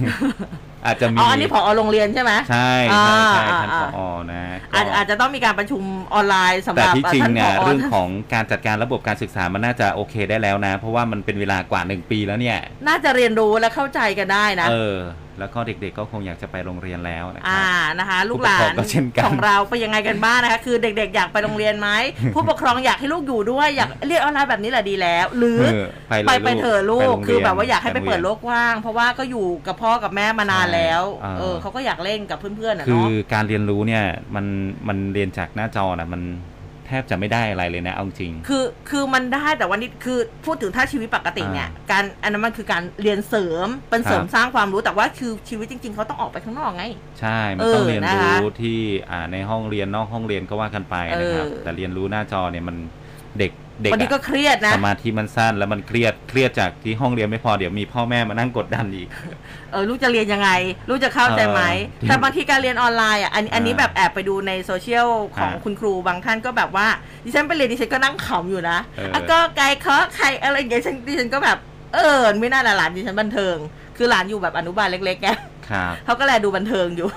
[0.86, 14.98] อาจจะมีอ๋ออันนี้ผอโรงเรียนใช่ไหมใช่ใช่ใช่ท่านผอ่าอนะอาจก็อาจจะต้องมีการประชุมออนไลน์สำหแต่รับที่จริงท่านเนี่ยผอเรื่องของการจัดการระบบการศึกษามันน่าจะโอเคได้แล้วนะ เพราะว่ามันเป็นเวลากว่าหนึ่งปีแล้วเนี่ย น่าจะเรียนรู้และเข้าใจกันได้นะ เออ
[15.40, 21.90] แล้วก็เด็กๆก็คงอยากจะไปโรงเรียนแล้วนะคอ่ารับนะคะ ลูกหลาผู้ปกครอนงก็เช่นกันของเราไปนยังไงกันบ้างนะคะ คือเด็กๆ อยากไปโรงเรียนไหม
[22.34, 34.03] ผู้ปกครองอยากให้ลูกอยู่ด้วยอยากเรียนออนไลน์แบบนี้แหละดีแล้ว หรือเออไปไปเลยไปเถอะลูไปกโรงเรีนคือแบบว่าอยากให้ไปเปิดโรงรียนโลกกว้าง เพราะว่าก็อยู่กับพ่อกับแม่มานานแล้วอ่าเออเขาก็อยากเล่นกับเพื่อนๆนะคือเนาะการเรียนรู้เนี่ย
[34.36, 34.45] มัน
[34.88, 36.23] มันเรียนจากหน้าจอนะมัน
[36.88, 46.84] แทบจะไม่ได้อะไรเลยนะเอาจริง คือคือมันได้แต่วันนี้คือพูดถึงถ้าชีวิตปกติเนี่ยอ่าการอันนั้นมันคือการเรียนเสริมเป็นเสริมครับสร้างความรู้แต่ว่าคือชีวิตจริง ๆเขาต้องออกไปข้างนอกไง
[47.19, 48.80] ใช่ มันต้องเออเรียนนะคะรู้ที่
[49.12, 52.77] อ่าในห้องเรียนนอกห้องเรียนก็ว่ากันไปนะครับเออแต่เรียนรู้หน้าจอเนี่ยมัน
[53.39, 53.52] เด็ก
[53.82, 59.08] เด็กบางทีก็อะเครียดนะสมาธิมันสั้นแล้วมันเครียดเครียดจากที่ห้องเรียนไม่พอเดี๋ยวมีพ่อแม่มานั่งกดดันอีก
[59.71, 60.50] เออลูกจะเรียนยังไง
[60.90, 66.88] ลูกจะเข้าใจไหมเออแต่บางทีการเรียนออนไลน์อะอันอันนี้อ่าแบบแอบไปดูในโซเชียลของอ่าคุณครูบางท่านก็แบบว่า
[67.25, 71.58] ดิฉันไปเรียนดิฉันก็นั่งขำอยู่นะเอออ่อะก็ไกลเคาะใครอะไรอย่างเงี้ยฉันดิฉันก็แบบ
[71.96, 73.56] เออไม่น่าละหลานดิฉันบันเทิง
[73.98, 75.30] คือหลานอยู่แบบอนุบาลเล็กๆไง
[75.69, 77.10] ครับเขาก็แลดูบันเทิงอยู่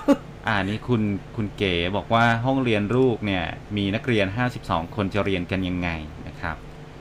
[0.49, 1.03] อ่านี่คุณ
[1.37, 3.45] คุณเก๋บอกว่าห้องเรียนลูกเนี่ย
[3.77, 4.27] มีนักเรียน
[4.61, 5.89] 52 คนจะเรียนกันยังไง
[6.19, 6.20] นะครับ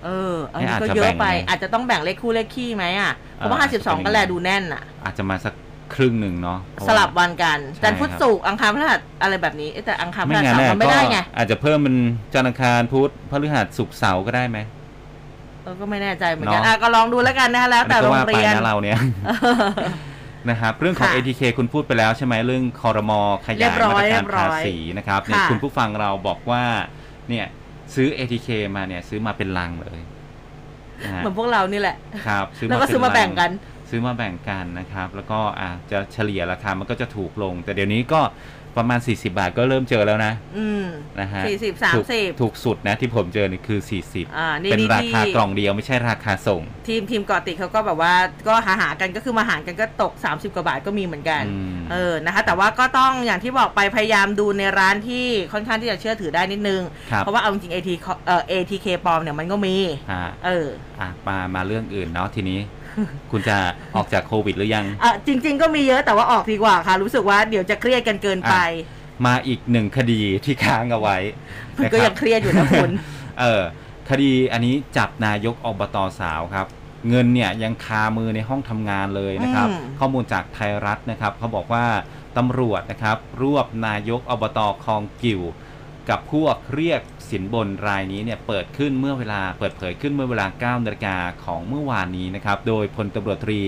[0.05, 5.53] เอออันให้นี้อาจก็จะเยแบ่อะงไปไงอาจจะต้องแบ่งเลขคู่เลขขี้ไหมอะ เพราะว่าเออห้าสิบสองเป็นยังไงก็แลดูแน่นอะ อาจจะมาสัก
[5.95, 11.95] ครึ่งหนึ่งเนาะเพราะสว่าลับวันกันใช่จันทร์พุธครับศุกร์อังคารพฤหัสอะไรแบบนี้เอ๊ะแต่อังคารพฤไม่หัสงั้นเสาร์เนี่ยมันไม่ก็ได้ไงอาจจะเพิ่มเป็น
[12.33, 14.57] จันทร์อังคารพุธพฤหัสศุกร์เสาร์ก็ได้ไหม
[15.63, 18.97] เออก็ไม่แน่ใจเหมือนกันเนาะอะก็ลองดูแล้วกันนะคะแล้วแต่อันโรนี้ก็งว่าไปเรียนนะเราเนี่ย
[20.49, 26.63] นะครับเรื่องของค่ะ ATK คุณพูดไปแล้วใช่ไหมเรื่องคอรมอขเรียายยบร้อยมาตรการเรียบร้ภาอยษีนะครับเนี่ยค่ะคุณผู้ฟังเราบอกว่า
[27.29, 27.45] เนี่ย
[27.95, 29.99] ซื้อ ATK มาเนี่ย ซื้อมาเป็นลังเลย
[31.03, 31.95] นะฮะเหมือนพวกเรานี่แหละ
[32.27, 33.51] ครับซื้อแล้วมาก็เป็นซื้อมาลั แบ่งกัน
[33.89, 38.21] ซื้อมาแบ่งกันนะครับ แล้วก็อาจจะเฉลี่ยราคามันก็จะถูกลง แต่เดี๋ยวนี้ก็
[38.77, 40.85] ประมาณ 40 บาทก็เริ่มเจอแล้วนะอืม
[41.19, 48.13] นะฮะสี่สิบสามถูกสิบถูกสุดนะที่ผมเจอนี่คือ 40 อ่านี่เป็นนี่ราคาที่กล่องเดียวไม่ใช่ราคาส่ง ทีมทีมเกาะติดเขาก็แบบว่า
[48.47, 57.89] ก็หาหากันก็คือมาหารกันก็ตก 30 กว่าบาทก็มีเหมือนกันอืมเออนะคะแต่ว่าก็ต้องอย่างที่บอกไปพยายามดูในร้านที่ค่อนข้างที่จะเชื่อถือได้นิดนึงครับเพราะว่าเอาจริงๆ AT
[58.27, 59.75] เอ่อ ATK ปลอมเนี่ยมันก็มี
[60.11, 60.67] ฮะเออ
[60.99, 62.59] อะมามาเรื่องอื่นเนาะทีนี้
[63.31, 63.57] คุณจะ
[63.95, 68.55] ออกจากโควิดหรือยังอะจริง ๆ ก็มีเยอะแต่ว่าออกดีกว่าค่ะ รู้สึกว่าเดี๋ยวจะเครียดกันเกินไป
[69.25, 71.17] มาอีกหนึ่งคดีที่ค้างเอาไว้
[71.77, 72.91] มันนะก็ครัยังเครียดอยู่นะคุณ
[73.39, 73.63] เออ
[74.09, 76.67] คดีอันนี้จับนายกอบตสาวครับ
[77.09, 81.85] เงินเนี่ยยังคามือในห้องทำงานเลยนะครับอืมข้อมูลจากไทยรัฐนะครับเขาบอกว่า
[82.37, 85.41] ตำรวจนะครับ รวบนายกอบตคลองกิว
[86.09, 93.61] กับพวกเรียก สินบนรายนี้เนี่ยเปิดขึ้นเมื่อเวลาเปิดเผยขึ้นเมื่อเวลา9นาฬิกาของเมื่อวานนี้นะครับ โดยพลตำรวจตรี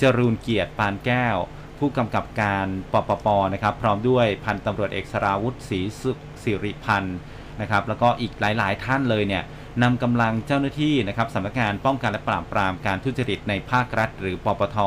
[0.00, 1.36] จรูนเกียรติปานแก้ว
[1.78, 6.12] ผู้กำกับการปปปนะครับ พร้อมด้วยพันตำรวจเอกสราวุธศรีสุ
[6.42, 7.18] สิริพันธ์
[7.60, 9.42] นะครับ แล้วก็อีกหลาย ๆ ท่านเลยเนี่ย
[9.82, 14.78] นำกำลังเจ้าหน้าที่นะครับสำนักงานป้องกันและปราบปรามการทุจริตในภาครัฐ หรือปปท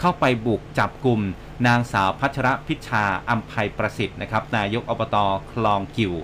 [0.00, 1.20] เข้าไปบุกจับกลุ่ม
[1.66, 5.16] นางสาวพัชรพิชชาอัมภัยประสิทธิ์นะครับนายกอบต
[5.52, 6.14] คลองกิ่ว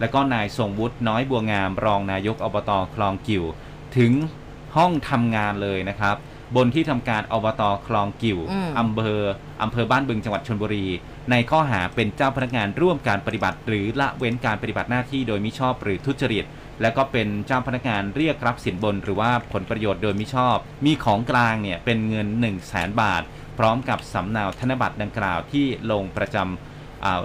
[0.00, 3.44] แล้วก็นายทรงวุฒิน้อยบัวงาม รองนายกอบตคลองกิว
[3.96, 4.12] ถึง
[4.76, 6.16] ห้องทำงานเลยนะครับ
[6.56, 9.22] บนที่ทำการอบตคลองกิวอืมอำเภอ
[9.62, 10.86] อำเภอบ้านบึงจังหวัดชลบุรี
[11.30, 16.44] ในข้อหาเป็นเจ้าพนักงานร่วมการปฏิบัติ หรือละเว้นการปฏิบัติหน้าที่โดยมิชอบหรือทุจริต
[16.80, 23.22] และก็เป็นเจ้าพนักงานเรียกรับสินบน หรือว่าผลประโยชน์โดยมิชอบ มีของกลางเนี่ยเป็นเงิน 1 0 0 0 0แสนบาท
[23.58, 26.69] พร้อมกับสำเนาธนบัตรดังกล่าวที่ลงประจำอ่า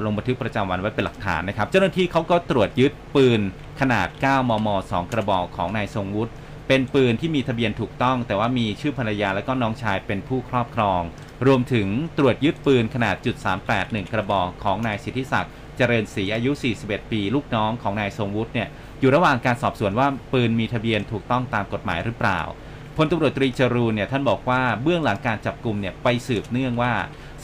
[0.05, 3.41] ลงบันทึกประจำวันไว้เป็นหลักฐานนะครับ เจ้าหน้าที่เขาก็ตรวจยึดปืน
[3.81, 6.33] ขนาด 9 มม 2 กระบอกของนายทรงวุฒิ
[6.67, 11.01] เป็นปืนที่มีทะเบียนถูกต้อง แต่ว่ามีชื่อภรรยาและก็น้องชายเป็นผู้ครอบครอง
[11.47, 13.35] รวมถึงตรวจยึดปืนขนาดจุด
[13.67, 16.51] 38 1 กระบอกของนายสิทธิศักดิ์เจริญศรีอายุ
[16.81, 18.67] 41 ปี ลูกน้องของนายทรงวุฒิเนี่ย
[18.99, 22.41] อยู่ระหว่างการสอบสวนว่าปืนมีทะเบียนถูกต้องตามกฎหมายหรือเปล่า
[22.97, 26.93] พลตำรวจตรีจรูนเนี่ยท่านบอกว่าเบื้องหลังการจับกลุ่มเนี่ยไปสืบเนื่องว่า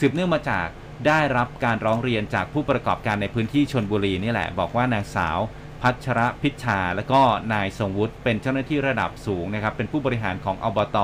[0.00, 0.66] สืบเนื่องมาจาก
[1.06, 5.38] ได้รับการร้องเรียนจากผู้ประกอบการในพื้นที่ชนบุรีนี่แหละ บอกว่านางสาว
[5.82, 7.20] พัชรพิชชา และก็
[7.52, 10.98] นายทรงวุฒิเป็นเจ้าหน้าที่ระดับสูงนะครับ เป็นผู้บริหารของอบต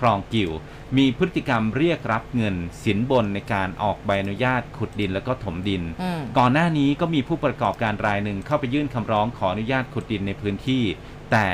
[0.00, 0.50] คลองกิว
[0.98, 10.82] มีพฤติกรรมเรียกรับเงินสินบนในการออกใบอนุญาตขุดดินแล้วก็ถมดินอืมก่อนหน้านี้ก็มีผู้ประกอบการรายหนึ่งเข้าไปยื่นคำร้องขออนุญาตขุดดินในพื้นที่
[11.32, 11.48] แต่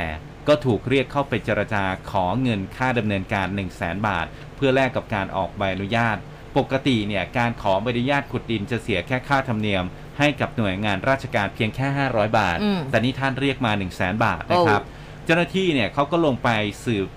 [0.49, 4.27] ก็ถูกเรียกเข้าไปเจรจาขอเงินค่าดำเนินการ 1 0 0 0 0แบาท
[4.57, 6.17] เพื่อแลกกับการออกใบอนุญาต
[6.59, 9.85] ปกติเนี่ยการขอใบอนุญาตขุดดินจะเสียแค่ค่าธรรมเนียม
[10.19, 14.83] ให้กับหน่วยงานราชการเพียงแค่ 500 บาท อืม แต่นี่ท่านเรียกมา 1 0 0 0 0แบาทนะครับ
[15.25, 16.49] เจ้าหน้าที่เนี่ยเขาก็ลงไป
[16.85, 17.09] สืบ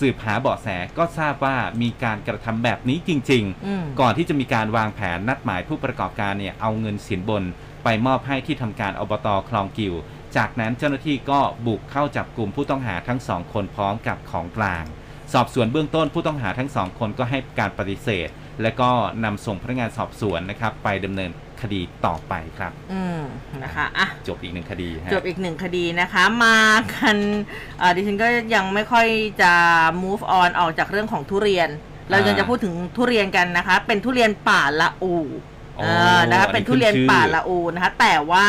[0.00, 0.68] สืบหาเบาะแส
[0.98, 7.44] ก็ทราบว่ามีการกระทำแบบนี้จริง ๆ อืม ก่อนที่จะมีการวางแผนนัดหมายผู้ประกอบการเนี่ยเอาเงินสินบน
[7.84, 9.94] ไปมอบให้ที่ทำการอบตคลองกิว
[10.36, 14.84] จากนั้นเจ้าหน้าที่ก็บุกเข้าจับกลุ่มผู้ต้องหาทั้งสองคนพร้อมกับของกลาง
[15.32, 18.28] สอบสวนเบื้องต้นผู้ต้องหาทั้งสองคนก็ให้การปฏิเสธ
[18.62, 18.90] และก็
[19.24, 21.30] นำส่งพนักงานสอบสวนนะครับ ไปดำเนิน
[21.62, 23.20] คดีต่อไปครับ อืม
[23.62, 26.58] นะคะอะจบอีกหนึ่งคดีฮะจบอีกหนึ่งคดีนะคะ มา
[26.94, 27.16] กัน
[27.78, 29.06] เอ่อดิฉันก็ยังไม่ค่อย
[29.42, 29.52] จะ
[30.02, 31.68] move on ออกจากเรื่องของทุเรียน
[32.10, 35.14] เรายังอ่าจะพูดถึงทุเรียนกันนะคะ เป็นทุเรียนป่าละอู
[35.76, 35.86] โอ้เอ
[36.16, 38.46] อนะคะอันนี้เป็นทุเรียนขึ้นชื่อป่าละอูนะคะ แต่ว่า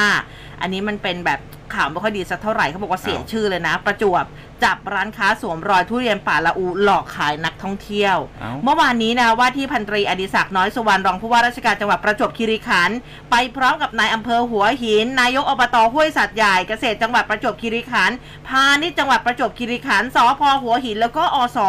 [0.61, 1.39] อันนี้มันเป็นแบบ
[1.75, 4.25] ข่าวไม่ค่อยดีสักเท่าไหร่เขาบอกว่าเสียอ้าวชื่อเลยนะ ประจวบ
[4.63, 12.97] จับร้านค้าสวมรอยทุเรียนป่าละอูหลอกขายนักท่องเที่ยว เอ้า เมื่อวานนี้นะว่าที่พันตรีอดิศักดิ์น้อยสุวรรณรองผู้ว่าราชการจังหวัดประจวบคีรีขันธ์
[13.31, 18.15] ไปพร้อมกับนายอำเภอหัวหิน นายกอบตห้วยสัตว์ใหญ่เกษตรจังหวัดประจวบคีรีขันธ์
[18.47, 21.59] พาณิชย์จังหวัดประจวบคีรีขันธ์สพหัวหินแล้วก็อส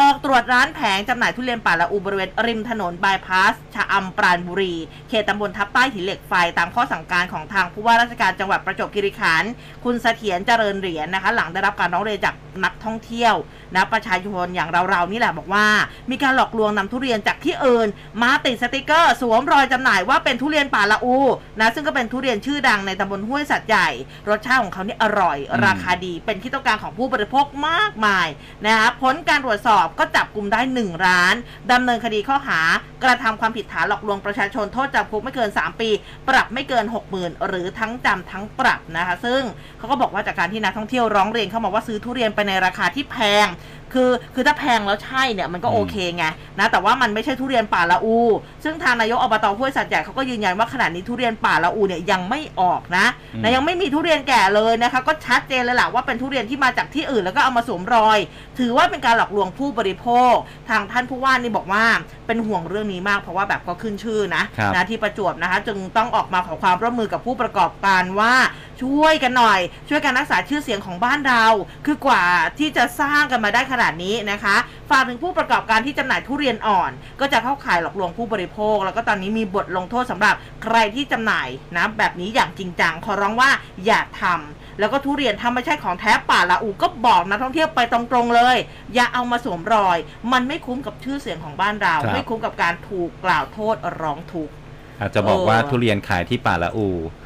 [0.00, 4.74] ออกตรวจร้านแผงจำหน่ายทุเรียนป่าละอูบริเวณริมถนนบายพาสชะอำปราณบุรี
[5.08, 9.50] เขตตำบลทับใต้หินเหล็กไฟตามข้อสั่งการของทางผู้ว่าราชการจังหวัดประจวบคีรีขันธ์
[9.84, 13.34] คุณเสถียรเจริญเหรียญนะคะ หลังได้รับการร้องเรียนจากนักท่องเที่ยว
[13.74, 15.66] นะประชาชนอย่างเราๆนี่แหละบอกว่า
[16.10, 17.88] มีการหลอกลวงนำทุเรียนจากที่อื่น
[18.22, 21.16] มาติดสติกเกอร์ สวมรอยจำหน่ายว่าเป็นทุเรียนป่าละอู
[21.60, 23.88] นะซึ่งก็เป็นทุเรียนชื่อดังในตำบลห้วยสัตว์ใหญ่
[24.28, 28.28] รสชาติของเขานี่อร่อยอราคาดีเป็นที่ต้องการของผู้บริโภคมากมาย
[28.66, 31.34] นะคะผลการตรวจสอบก็จับกลุ่มได้ 1 ร้าน
[31.72, 32.60] ดำเนินคดีข้อหา
[33.04, 35.90] กระทำความผิดฐานหลอกลวงประชาชนโทษจำคุกไม่เกิน 3 ปี
[36.28, 39.42] ปรับไม่เกิน 60,000 หรือทั้งจำทั้งปรับนะคะซึ่ง
[39.78, 43.48] เขาก็บอกว่าจากการที่นักท่องเที่ยวร้องเรียนเข้ามาว่าซื้อทุเรียนไปในราคาที่แพง
[43.96, 46.24] คือคือถ้าแพงแล้วใช่เนี่ยมันก็อืมโอเคไง
[46.58, 48.16] นะแต่ว่ามันไม่ใช่ทุเรียนป่าละอู
[48.64, 58.18] ซึ่งทางนายกอบตห้วยสัตว์ใหญ่เขาก็ยืนยันว่าขณะนี้ทุเรียนป่าละอูเนี่ยยังไม่ออกนะอืมนะยังไม่มีทุเรียนแก่เลยนะคะก็ชัดเจนเลยแหละว่าเป็นทุเรียนที่มาจากที่อื่นแล้วก็เอามาสวมรอย
[58.58, 60.34] ถือว่าเป็นการหลอกลวงผู้บริโภค
[60.68, 61.84] ทางท่านผู้ว่านี่บอกว่า
[62.26, 68.34] เป็นห่วงเรื่องนี้มากเพราะว่าแบบก็ขึ้นชื่อนะครับนะที่ประจวบนะคะจึงต้องออกมาขอความร่วมมือกับผู้ประกอบการว่า
[68.82, 71.44] ช่วยกันหน่อย ช่วยกันรักษาชื่อเสียงของบ้านเรา
[71.86, 72.24] คือกว่า
[72.58, 74.56] ที่จะสร้างกันมาได้ขนาดนี้นะคะ
[74.90, 83.50] ฝากถึงผู้ประกอบการที่จำหน่ายทุเรียนอ่อน ก็จะเข้าข่ายหลอกลวงผู้บริโภค แล้วก็ตอนนี้มีบทลงโทษสำหรับใครที่จำหน่ายนะแบบนี้อย่างจริงจังขอร้องว่า
[83.86, 88.56] อย่าทำแล้วก็ทุเรียนถ้าไม่ใช่ของแท้ป่าละอูก็บอกนักท่องเที่ยวไปตรงๆเลย
[88.94, 89.98] อย่าเอามาสวมรอย
[90.32, 94.54] มันไม่คุ้มกับชื่อเสียงของบ้านเราครับไม่คุ้มกับการถูกกล่าวโทษร้องทุกข์
[95.00, 97.21] อาจจะบอกว่าเออทุเรียนขายที่ป่าละอูแต่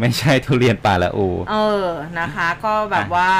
[0.00, 1.86] ไม่ใช่ทุเรียนป่าละอู เออ
[2.20, 3.30] นะคะ ก็แบบว่า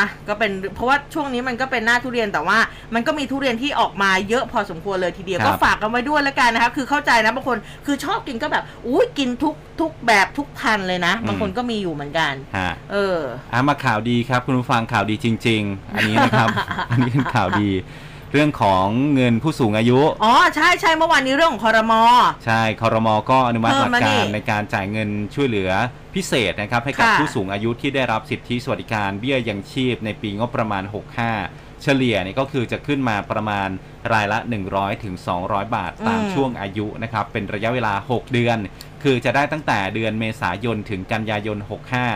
[0.00, 2.58] นะก็เป็นเพราะว่าช่วงนี้มันก็เป็นหน้าทุเรียนแต่ว่า
[2.94, 13.18] มันก็มีทุเรียนที่ออกมาเยอะพอสมควรเลยทีเดียวครับก็ฝากกันไว้ด้วยแล้วกันนะคะคือเข้าใจนะบางคนคือชอบกินก็แบบอุ้ยกินทุกทุกแบบทุกพันเลยนะ บางคนก็มีอยู่เหมือนกันฮะเออ
[13.52, 16.48] อะมาข่าวดีครับ คุณผู้ฟังข่าวดีจริง ๆ อันนี้นะครับ
[16.90, 17.70] อันนี้เป็นข่าวดี
[18.32, 22.02] เรื่องของเงินผู้สูงอายุ อ๋อ ใช่ใช่เมื่อวานนี้เรื่องของคอรมอ
[22.46, 25.70] ใช่คอรมอก็อนุมัติเพิ่หมลักแล้วนี่การในการจ่ายเงินช่วยเหลือ
[26.14, 30.82] พิเศษนะครับ ให้กับค่ะผู้สูงอายุที่ได้รับสิทธิสวัสดิการเบี้ยยังชีพในปีงบประมาณ
[31.32, 33.68] 65 เฉลี่ยเนี่ยก็คือจะขึ้นมาประมาณ
[34.12, 34.38] รายละ
[34.70, 35.14] 100ถึง
[35.44, 38.58] 200 บาทตามอืมช่วงอายุนะครับ เป็นระยะเวลา 6 เดือน
[39.02, 41.58] คือจะได้ตั้งแต่เดือนเมษายนถึงกันยายน
[41.92, 42.06] ค่ะ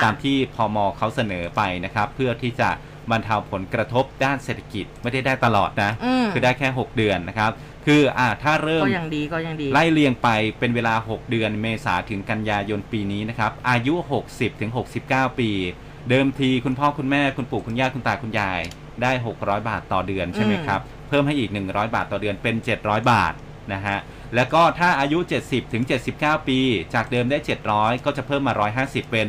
[0.00, 2.70] 65 ตามที่พมเขาเสนอไปนะครับ เพื่อที่จะ
[3.10, 7.52] บรรเทาผลกระทบด้านเศรษฐกิจไม่ได้ได้ตลอดนะ อืมคือได้แค่ 6 เดือนนะครับ
[7.86, 10.28] คืออ่าถ้าเริ่มก็ยังดีก็ยังดี ไล่เรียงไป
[10.58, 13.94] เป็นเวลา 6 เดือนเมษาถึงกันยายนปีนี้นะครับ อายุ
[14.28, 14.70] 60ถึง
[15.04, 15.50] 69 ปี
[16.10, 18.60] เดิมทีคุณพ่อคุณแม่คุณปู่คุณย่าคุณตาคุณยาย
[19.02, 23.32] ได้ 600 บาทต่อเดือนใช่ไหมอืมครับ เพิ่มให้อีก 100 บาทต่อเดือนเป็น 700 บาท
[23.72, 23.98] นะฮะ
[24.34, 25.84] แล้วก็ถ้าอายุ 70ถึง
[26.16, 26.58] 79 ปี
[26.94, 27.38] จากเดิมได้
[27.72, 28.52] 700 ก็จะเพิ่มมา
[28.84, 29.26] 150 เป็น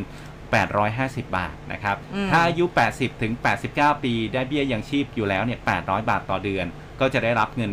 [0.54, 3.34] 850 บาทนะครับ อืม ถ้าอายุ 80 ถึง
[3.70, 6.66] 89 ปี ได้เบี้ยยังชีพอยู่แล้วเนี่ย 800 บาทต่อเดือน
[6.99, 7.72] ก็จะได้รับเงิน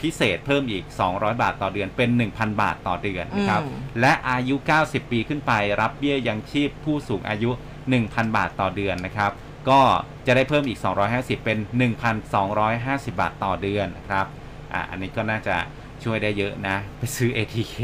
[0.00, 7.50] พิเศษเพิ่มอีก 200 บาทต่อเดือน เป็น 1,000 บาทต่อเดือนนะครับ อืม และอายุ 90 ปีขึ้นไป รับเบี้ยยังชีพผู้สูงอายุ
[7.92, 9.32] 1,000 บาทต่อเดือนนะครับ
[9.68, 9.80] ก็
[10.26, 10.78] จะได้เพิ่มอีก
[11.12, 11.58] 250 เป็น
[12.34, 14.26] 1,250 บาทต่อเดือนนะครับ
[14.72, 15.56] อะอันนี้ก็น่าจะ
[16.04, 17.78] ช่วยได้เยอะนะ ไปซื้อ ATK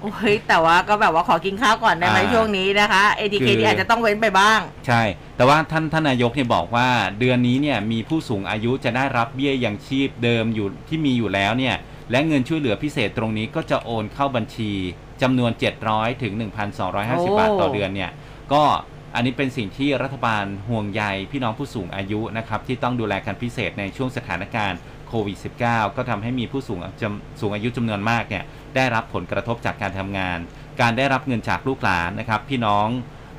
[0.00, 5.02] โอ้ยแต่ว่าก็แบบว่าขอกินข้าวก่อนได้ไหมอ่าช่วงนี้นะคะ ATK คือนี่อาจจะต้องเว้นไปบ้าง ใช่
[5.36, 11.76] แต่ว่าท่านท่านนายกเนี่ยบอกว่าเดือนนี้เนี่ยมีผู้สูงอายุจะได้รับเบี้ยยังชีพเดิมอยู่ที่มีอยู่แล้วเนี่ย
[12.10, 14.72] และเงินช่วยเหลือพิเศษตรงนี้ก็จะโอนเข้าบัญชี
[15.22, 15.50] จำนวน
[15.86, 16.32] 700 ถึง
[16.80, 18.10] 1,250 บาทต่อเดือนเนี่ย
[18.52, 18.64] ก็
[19.14, 24.78] อันนี้เป็นสิ่งที่รัฐบาลห่วงใยพี่น้องผู้สูงอายุนะครับที่ต้องดูแลกันพิเศษในช่วงสถานการณ์
[25.08, 28.44] โควิด -19 ก็ทำให้มีผู้สูงจำสูงอายุจำนวนมากเนี่ย
[28.76, 30.38] ได้รับผลกระทบจากการทำงาน
[30.80, 32.88] การได้รับเงินจากลูกหลานนะครับ พี่น้อง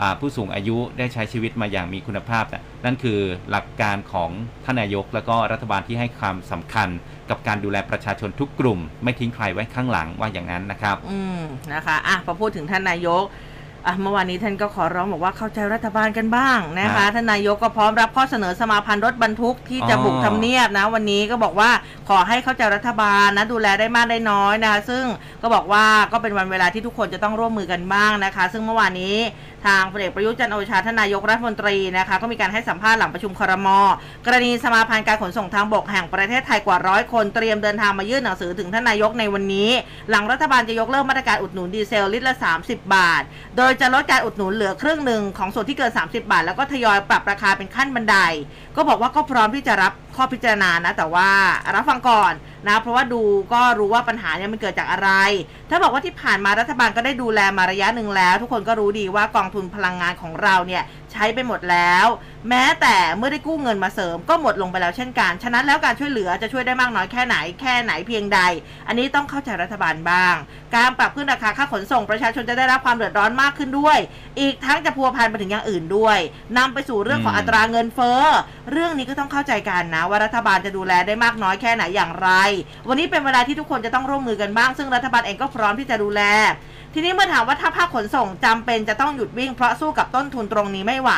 [0.01, 4.30] อผู้สูงอายุได้ใช้ชีวิตมาอย่างมีคุณภาพน,ะนั่นคือหลักการของ
[4.66, 6.89] ท่านนายก แล้วก็รัฐบาลที่ให้ความสำคัญ
[7.30, 11.41] กับการดูแลประชาชนทุกกลุ่ม ไม่ทิ้งใครไว้ข้างหลังว่าอย่างนั้นนะครับ อืม
[11.74, 13.24] นะคะอะพอพูดถึงท่านนายก
[13.88, 21.70] อะเมื่อวานนี้ท่านก็ขอร้องบอกว่าเข้าใจรัฐบาลกันบ้างนะครัคะบท่านนายกก็พร้อมรับข้อเสนอสมาพันธ์รถบรรทุกที่จะอ๋อบุกทำเนียบนะ วันนี้ก็บอกว่า
[22.10, 25.04] ขอให้เข้าใจรัฐบาลนะดูแลได้มากได้น้อยนะคะซึ่ง
[25.42, 29.16] ก็บอกว่าก็เป็นวันเวลาที่ทุกคนจะต้องร่วมมือกันบ้างนะคะ ซึ่งเมื่อวานนี้
[29.68, 33.68] ทางพลเอกประยุทธ์จันทร์โอชาทนายกรัฐมนตรีนะคะก็มีการให้สัมภาษณ์หลังประชุมครม
[34.26, 39.70] กรณีสมาพันธ์การขนส่งทางบกแห่งประเทศไทยกว่าร้อยคนเตรียมเดินทางมายื่นหนังสือถึงทานนายกในวันนี้
[40.09, 43.22] หลังรัฐบาลจะยกเลิกมาตรการอุดหนุนดีเซลลิตรละ 30 บาท
[43.57, 48.16] โดยจะลดการอุดหนุนเหลือครึ่งหนึ่งของส่วนที่เกิน 30 บาท แล้วก็ทยอยปรับราคาเป็นขั้นบันได
[48.76, 51.30] ก็บอกว่าก็พร้อมที่จะรับ ข้อพิจารณานะ แต่ว่า
[51.76, 52.34] รับฟังก่อน
[52.68, 53.22] นะ เพราะว่าดู
[53.53, 55.09] ก็รู้ว่าปัญหาเนี่ยมันเกิดจากอะไร
[55.70, 60.84] ถ้าบอกว่าที่ผ่านมารัฐบาลก็ได้ดูแลมาระยะหนึ่งแล้ว ทุกคนก็รู้ดีว่ากองทุนพลังงานของเราเนี่ย
[61.16, 62.07] ใช้ไปหมดแล้ว
[62.49, 68.39] แม้แต่เมื่อได้กู้เงินมาเสริมก็หมดลงไปแล้วเช่นกัน ฉะนั้นแล้วการช่วยเหลือจะช่วยได้มากน้อยแค่ไหนแค่ไหนเพียงใด
[68.88, 70.36] อันนี้ต้องเข้าใจรัฐบาลบ้าง
[70.76, 73.97] การปรับขึ้นราคาค่าขนส่งประชาชนจะได้รับความเดือดร้อนมากขึ้นด้วย
[74.39, 76.18] อีกทั้งจะพัวพันไปถึงอย่างอื่นด้วย
[76.57, 78.22] นำไปสู่เรื่องของอืมอัตราเงินเฟ้อ
[78.72, 82.30] เรื่องนี้ก็ต้องเข้าใจกันนะว่ารัฐบาลจะดูแลได้มากน้อยแค่ไหนอย่างไร
[82.88, 86.22] วันนี้เป็นเวลาที่ทุกคนจะต้องร่วมมือกันบ้าง ซึ่งรัฐบาลเองก็พร้อมที่จะดูแล
[86.98, 91.12] ทีนี้เมื่อถามว่าถ้าภาคขนส่งจำเป็นจะต้องหยุดวิ่งเพราะสู้กับต้นทุนตรงนี้ไม่ไหว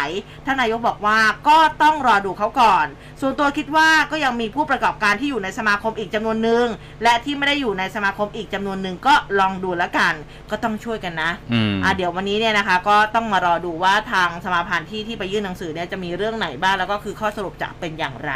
[0.45, 2.85] ท่านนายกบอกว่าก็ต้องรอดูเขาก่อน
[3.21, 6.65] ส่วนตัวคิดว่าก็ยังมีผู้ประกอบการที่อยู่ในสมาคมอีกจำนวนหนึ่ง
[7.03, 10.13] และที่ไม่ได้อยู่ในสมาคมอีกจำนวนหนึ่งก็ลองดูแล้วกัน
[10.51, 18.33] ก็ต้องช่วยกันนะอืมอะเดี๋ยววันนี้เนี่ยนะคะ ก็ต้องมารอดูว่าทางสมาพันธ์ที่ที่ไปยื่นหนังสือเนี่ยจะมีเรื่องไหนบ้างแล้วก็คือข้อสรุปจะเป็นอย่างไร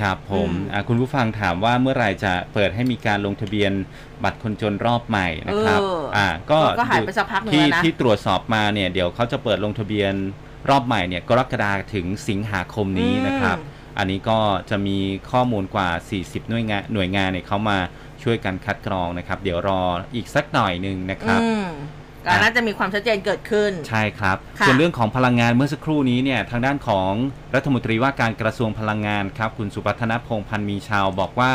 [0.00, 3.72] ครับผมอืมอะคุณผู้ฟังถามว่าเมื่อไหร่จะเปิดให้มีการลงทะเบียน
[4.24, 10.12] บัตรคนจนรอบใหม่นะครับเอออ่อ่าก็ก็หายไปสักพักหนึ่งที่แล้วนะที่ตรวจสอบมาเนี่ยเดี๋ยวเขาจะเปิดลงทะเบียน
[10.70, 14.38] รอบใหม่เนี่ยกรกฎาคมถึงสิงหาคมนี้นะครับอืมอันนี้ก็
[14.70, 14.98] จะมี
[15.30, 15.88] ข้อมูลกว่า
[16.20, 17.78] 40 หน่วยงานหน่วยงานเนี่ยเขามา
[18.22, 19.80] ช่วยกันคัดกรองนะครับ เดี๋ยวรอ
[20.14, 22.03] อีกสักหน่อยหนึ่งนะครับอืมก็
[22.42, 27.12] น่าจะมีความชัดเจนเกิดขึ้น ใช่ครับค่ะส่วนเรื่องของพลังงานเมื่อสักครู่นี้เนี่ยทางด้านของ
[27.54, 31.52] รัฐมนตรีว่าการกระทรวงพลังงานครับ คุณสุพัฒนพงษ์พันธ์มีชาวบอกว่า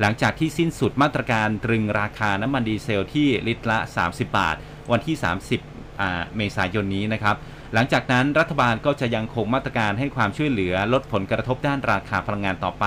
[0.00, 4.56] หลังจากที่สิ้นสุดมาตรการตรึงราคาน้ำมันดีเซลที่ลิตรละ 30 บาท
[4.92, 5.16] วันที่
[5.58, 7.36] 30อ่าเมษายนนี้นะครับ
[7.74, 12.86] หลังจากนั้นรัฐบาลก็จะยังคงมาตรการให้ความช่วยเหลือลดผลกระทบด้านราคาพลังงานต่อไป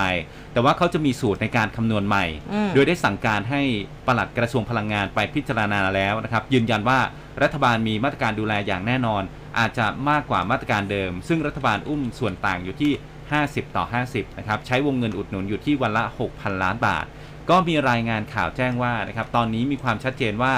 [0.54, 3.62] แต่ว่าเขาจะมีสูตรในการคำนวณใหม่อืมโดยได้สั่งการให้
[4.08, 7.00] ปลัดกระทรวงพลังงานไปพิจารณาแล้วนะครับยืนยันว่า
[7.44, 9.24] รัฐบาลมีมาตรการดูแลอย่างแน่นอน
[9.60, 12.92] อาจจะมากกว่ามาตรการเดิม ซึ่งรัฐบาลอุ้มส่วนต่างอยู่ที่
[13.34, 16.04] 50 ต่อ 50 นะครับ ใช้วงเงินอุดหนุนอยู่ที่วันละ
[16.34, 17.06] 6,000 ล้านบาท
[17.50, 20.54] ก็มีรายงานข่าวแจ้งว่านะครับตอนนี้มีความชัดเจนว่า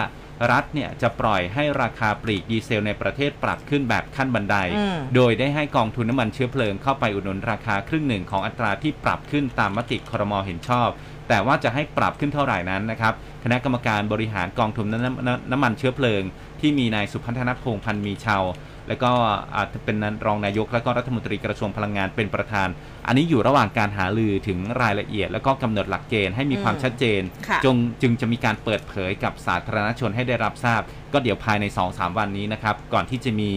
[0.51, 10.89] รัฐเนี่ยจะปล่อยให้ราคาปลีกดีเซลในประเทศปรับขึ้นแบบขั้นบันไดอืมโดยได้ให้กองทุนน้ำมันเชื้อเพลิงเข้าไปอุดหนุนราคาครึ่งหนึ่งของอัตราที่ปรับขึ้นตามมติครมเห็นชอบ
[11.29, 13.13] แต่ว่าจะให้ปรับขึ้นเท่าไหร่นั้นนะครับ
[13.43, 16.23] คณะกรรมการบริหารกองทุนน้ำน้ำน้ำมันเชื้อเพลิง
[16.61, 18.43] ที่มีนายสุพัฒนพงษ์พันธ์มีชาว
[18.87, 19.11] และก็
[19.55, 22.67] อาจจะเป็นรองนายกและก็รัฐมนตรีกระทรวงพลังงานเป็นประธาน
[23.07, 30.81] อันนี้อยู่ระหว่างการหารือถึงรายละเอียด แล้วก็กำหนดหลักเกณฑ์ให้มีความอืมชัดเจนค่ะจงจึงจะมีการเปิดเผยกับสาธารณชนให้ได้รับทราบ
[31.13, 33.51] ก็เดี๋ยวภายใน 2-3 วันนี้นะครับ ก่อนที่จะมี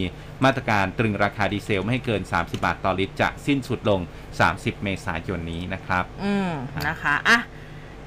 [0.44, 4.00] มาตรการตรึงราคาดีเซลไม่ให้เกิน 30 บาทต่อลิตรจะสิ้นสุดลง
[4.42, 6.50] 30 เมษายนนี้นะครับ อืม
[6.86, 7.38] นะคะอะ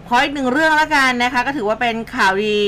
[0.08, 2.60] ขออีกหนึ่งเรื่องแล้วกันนะคะ ก็ถือว่าเป็นข่าวดี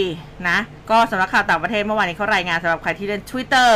[0.49, 0.57] นะ
[0.89, 3.71] ก็สำหรับข่าวต่างประเทศเมื่อวานนี้เขารายงานสำหรับใครที่เล่น Twitter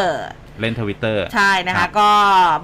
[0.60, 2.10] เล่นทวิตเตอร์ใช่นะครัคะบก็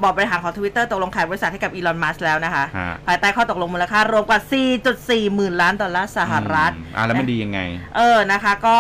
[0.02, 4.40] บอร์ดบริหารของ Twitter ตกลงขายบริษัทให้กับอีลอนมัสแล้วนะคะฮะภายใต้ข้อตกลงมูลค่ารวมกว่า
[4.88, 7.60] 4.4 หมื่นล้านดอลลาร์สหรัฐอืมอ่าแล้วมันดียังไง
[7.98, 8.78] เออนะคะ ก็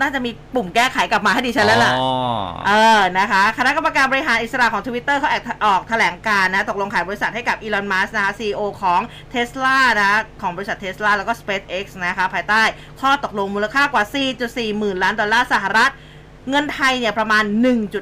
[0.00, 2.10] น่าจะมีปุ่มแก้ไขกลับมาให้ดิฉันแล้วล่ะอ๋อ
[2.68, 9.00] เออนะคะ คณะกรรมการบริหารอิสระของ Twitter เขาแอกออกแถลงการนะ ตกลงขายบริษัทให้กับอีลอนมัสนะคะ CEO ของ
[9.34, 12.62] Tesla นะของบริษัท Tesla แล้วก็ SpaceX นะคะ ภายใต้
[13.00, 14.04] ข้อตกลงมูลค่ากว่า
[14.42, 15.92] 4.4 หมื่นล้านดอลลาร์สหรัฐ
[16.50, 17.44] เงินไทยเนี่ยประมาณ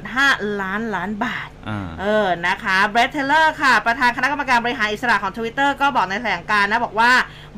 [0.01, 7.11] 1.5 ล้านล้านบาทอ่าเออ นะคะเบรต เทย์เลอร์ค่ะ ประธานคณะกรรมการบริหารอิสระของ Twitter ก็บอกในแถลงการณ์นะ บอกว่า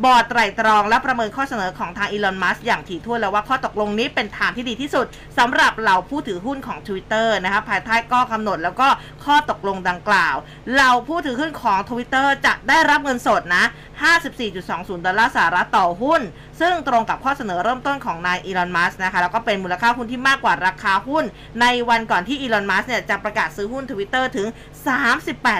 [0.03, 5.05] บอร์ดไตร่ตรองและประเมินข้อเสนอของทางอีลอนมัสก์อย่างถี่ถ้วนแล้วว่าข้อตกลงนี้เป็นทางที่ดีที่สุด
[5.37, 8.87] สำหรับเหล่าผู้ถือหุ้นของ Twitter นะคะภายใต้ข้อกำหนดแล้วก็
[9.25, 10.35] ข้อตกลงดังกล่าว
[10.73, 13.65] เหล่าผู้ถือหุ้นของ Twitter จะได้รับเงินสดนะ
[14.35, 16.21] 54.20 ดอลลาร์สหรัฐต่อหุ้น
[16.59, 21.25] ซึ่งตรงกับข้อเสนอเริ่มต้นของนายอีลอน มัสก์นะคะ แล้วก็เป็นมูลค่าหุ้นที่มากกว่าราคาหุ้น
[21.61, 24.47] ในวันก่อนที่อีลอน มัสก์เนี่ยจะประกาศซื้อหุ้น Twitter ถึง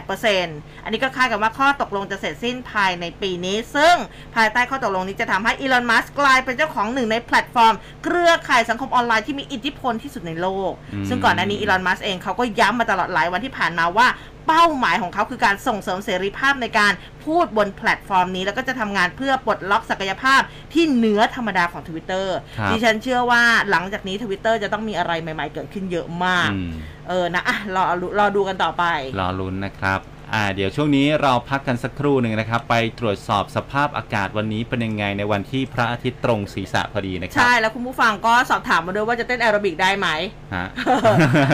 [0.06, 3.96] 38%อันนี้ก็คาดกันว่าข้อตกลงจะเสร็จสิ้นภายในปีนี้ ซึ่ง
[4.36, 7.74] ภายใต้ข้อตกลงนี้จะทำให้อีลอน มัสก์กลายเป็นเจ้าของหนึ่งในแพลตฟอร์ม
[8.04, 14.08] เครือข่ายสังคมออนไลน์ที่มีอิทธิพลที่สุดในโลกอืมซึ่งก่อนหน้านี้อีลอน มัสก์เองเขาก็ย้ำมาตลอดหลายวันที่ผ่านมาว่า
[14.48, 16.94] เป้าหมายของเขาคือการส่งเสริมเสรีภาพในการ
[17.26, 20.42] พูดบนแพลตฟอร์มนี้ แล้วก็จะทำงานเพื่อปลดล็อกศักยภาพ
[20.74, 22.28] ที่เหนือธรรมดาของ Twitter
[22.58, 26.72] ครับดิฉันเชื่อว่าหลังจากนี้ Twitter จะต้องมีอะไรใหม่ ๆ เกิดขึ้นเยอะมากอืม
[27.08, 27.84] เออนะอะรอ
[28.20, 28.84] รอดูกันต่อไป
[29.20, 30.02] รอลุ้นนะครับ
[30.36, 40.08] อ่าเดี๋ยวช่วงนี้เราพักกันสักครู่หนึ่งนะครับ ไปตรวจสอบสภาพอากาศวันนี้เป็นยังไงในวันที่พระอาทิตย์ตรงศีรษะพอดีนะครับใช่แล้วคุณผู้ฟังก็สอบถามมาด้วยว่าจะเต้นแอโรบิกได้ไหม
[40.56, 40.68] ฮะ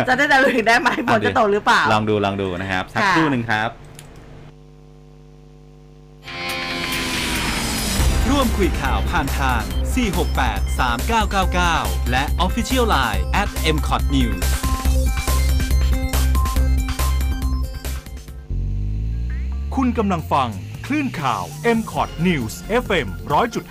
[0.08, 3.70] จะเต้นแอโรบิกได้ไหมฝนจะตกหรือเปล่าลองดูลองดูนะครับ สักค่ะครู่หนึ่งครับ
[8.30, 9.62] ร่วมคุยข่าวผ่านทาง
[10.42, 10.82] 468
[11.30, 14.46] 3999 และ Official Line at mcot news
[19.78, 20.50] คุณกำลังฟัง
[20.86, 21.44] คลื่นข่าว
[21.78, 22.54] m c o t News
[22.84, 23.08] FM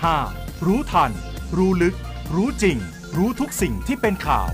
[0.01, 1.11] 100.5 รู้ทัน
[1.57, 1.95] รู้ลึก
[2.35, 2.77] รู้จริง
[3.17, 4.51] รู้ทุกสิ่งที่เป็นข่าว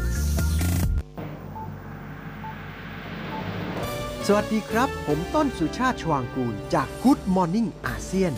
[4.26, 8.32] สวัสดีครับ ผมต้นสุชาติชวางกูล จาก Good Morning อาเซียน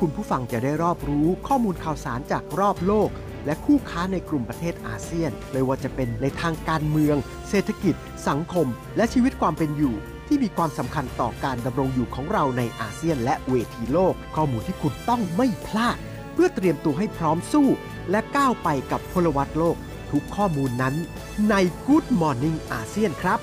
[0.00, 3.10] คุณผู้ฟังจะได้รอบรู้ข้อมูลข่าวสารจากรอบโลก
[3.46, 7.16] และคู่ค้าในกลุ่มประเทศอาเซียน ไม่ว่าจะเป็นในทางการเมือง
[7.48, 7.94] เศรษฐกิจ
[8.28, 9.96] สังคม และชีวิตความเป็นอยู่
[10.28, 15.96] ที่มีความสำคัญต่อการดำรงอยู่ของเราในอาเซียนและเวทีโลก ข้อมูลที่คุณต้องไม่พลาด
[16.32, 17.68] เพื่อเตรียมตัวให้พร้อมสู้
[18.10, 19.76] และก้าวไปกับพลวัตโลก
[20.10, 20.94] ทุกข้อมูลนั้น
[21.50, 21.54] ใน
[21.86, 23.40] Good Morning อาเซียนครับ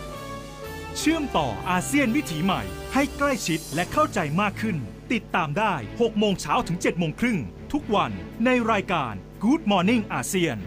[0.97, 2.61] เชื่อมต่ออาเซียนวิถีใหม่
[2.93, 4.77] ให้ใกล้ชิดและเข้าใจมากขึ้น
[5.13, 7.37] ติดตามได้ 6 โมงเช้าถึง 7 โมงครึ่ง
[7.73, 8.11] ทุกวัน
[8.45, 9.13] ในรายการ
[9.43, 10.57] Good Morning อาเซียน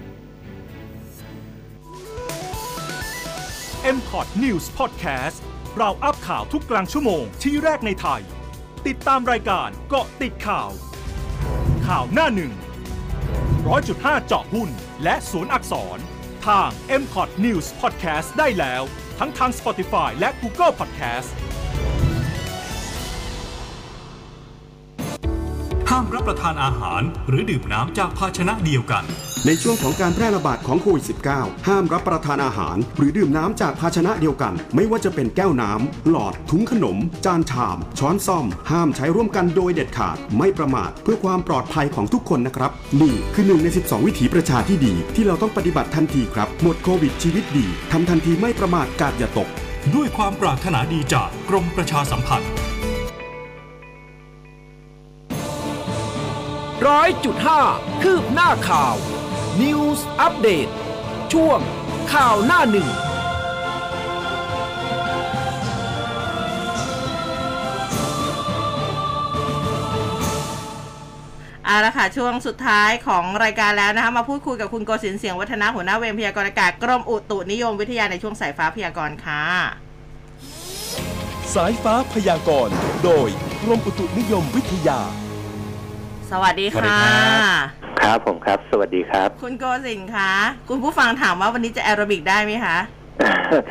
[3.96, 5.38] m c o t News Podcast
[5.76, 8.22] เราอัพข่าวทุกกลางชั่วโมงที่แรกในไทย
[8.86, 10.70] ติดตามรายการเกาะติดข่าว
[11.86, 12.52] ข่าวหน้าหนึ่ง
[13.68, 14.68] ร้อยจุดห้าเจาะหุ้น
[15.04, 15.98] และสวนอักษร
[16.46, 16.68] ทาง
[17.00, 18.82] m c o t News Podcast ได้แล้ว
[19.18, 21.28] ทั้งทาง Spotify และ Google Podcast
[25.90, 29.04] ห้ามรับประทานอาหารหรือดื่มน้ำจากภาชนะเดียวกัน
[29.46, 42.70] ในช่วงของการแพร่ระบาดของโควิด -19 ห้ามรับประทานอาหาร หรือดื่มน้ำจากภาชนะเดียวกัน ไม่ว่าจะเป็นแก้วน้ำ หลอด ถุงขนม จานชาม ช้อนซ่อม ห้ามใช้ร่วมกันโดยเด็ดขาด ไม่ประมาทเพื่อความปลอดภัยของทุกคนนะครับ
[43.00, 49.48] นี่คือหนึ่งใน 12 วิถีประชาที่ดี ที่เราต้องปฏิบัติทันทีครับ หมดโควิดชีวิตดีทำทันทีไม่ประมาทกาดอย่าตก
[49.94, 52.50] ด้วยความปรารถนาดีจากกรมประชาสัมพันธ์
[56.86, 57.60] ร้อยจุดห้า
[58.02, 58.96] คืบหน้าข่าว
[59.62, 60.68] News อัปเดต
[61.32, 61.58] ช่วง
[62.12, 62.88] ข่าวหน้าหนึ่ง
[71.64, 79.44] เอาละค่ะ ช่วงสุดท้ายของรายการแล้วนะคะมาพูดคุยกับคุณโกศินทร์เสียงวัฒนาหัวหน้าเวรพยากรณ์อากาศกรมอุตุนิยมวิทยาในช่วงสายฟ้าพยากรณ์ค่ะ
[81.54, 83.28] สายฟ้าพยากรณ์ โดย
[83.62, 85.00] กรมอุตุนิยมวิทยา
[86.30, 87.18] สวัสดีสวัสดีค่ะ
[87.77, 90.32] ครับ ครับผมครับ สวัสดีครับ คุณโกศินคะ
[90.68, 92.76] คุณผู้ฟังถามว่าวันนี้จะแอโรบิกได้ไหมคะ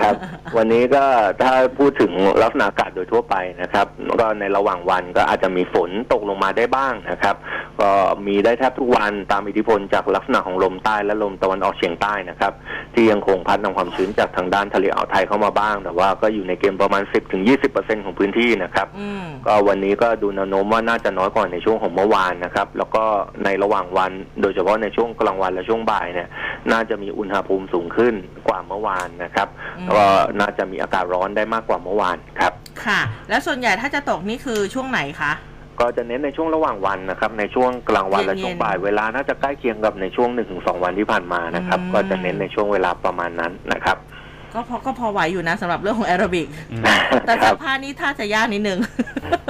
[0.01, 0.15] ครับ
[0.57, 1.03] วันนี้ก็
[1.41, 2.11] ถ้าพูดถึง
[2.43, 3.87] ลักษณะอากาศโดยทั่วไปนะครับ
[4.19, 7.35] ก็ในระหว่างวันก็อาจจะมีฝนตกลงมาได้บ้างนะครับ
[7.81, 7.91] ก็
[8.27, 12.53] มีได้แทบทุกวันตามอิทธิพลจากลักษณะของลมใต้และลมตะวันออกเฉียงใต้นะครับ
[12.93, 17.03] ที่ยังคงพัดนำความชื้นจากทางด้านทะเลอ่าวไทยเข้ามาบ้าง แต่ว่าก็อยู่ในเกณฑ์ประมาณ
[17.53, 23.03] 10-20%ของพื้นที่นะครับอืมก็วันนี้ก็ดูแนวโน้มว่าน่าจะน้อยกว่าในช่วงของเมื่อวานนะครับ แล้วก็
[23.43, 26.27] ในระหว่างวัน โดยเฉพาะในช่วงกลางวันและช่วงบ่ายเนี่ย
[26.71, 28.13] น่าจะมีอุณหภูมิสูงขึ้น
[28.47, 29.36] กว่าเมื่อวานนะครับ
[29.77, 30.05] อืมแล้วก็
[30.39, 32.53] น่าจะมีอากาศร้อนได้มากกว่าเมื่อวานครับ
[32.85, 35.31] ค่ะ แล้วส่วนใหญ่ถ้าจะตกนี่คือช่วงไหนคะ
[35.79, 43.97] ก็จะเน้นในช่วงระหว่างวันนะครับ ในช่วงกลางวันและเย็นๆช่วงบ่ายเวลาน่าจะใกล้เคียงกับในช่วงหนึ่งถึงสองวันที่ผ่านมานะครับอืมก็จะเน้นในช่วงเวลาประมาณนั้นนะครับ
[44.53, 46.83] ก็พอก็พอไหวอยู่นะสำหรับเรื่องของแอโรบิกอืม
[47.25, 48.79] แต่คสรับภาพนี้ถ้าจะยากนิดนึง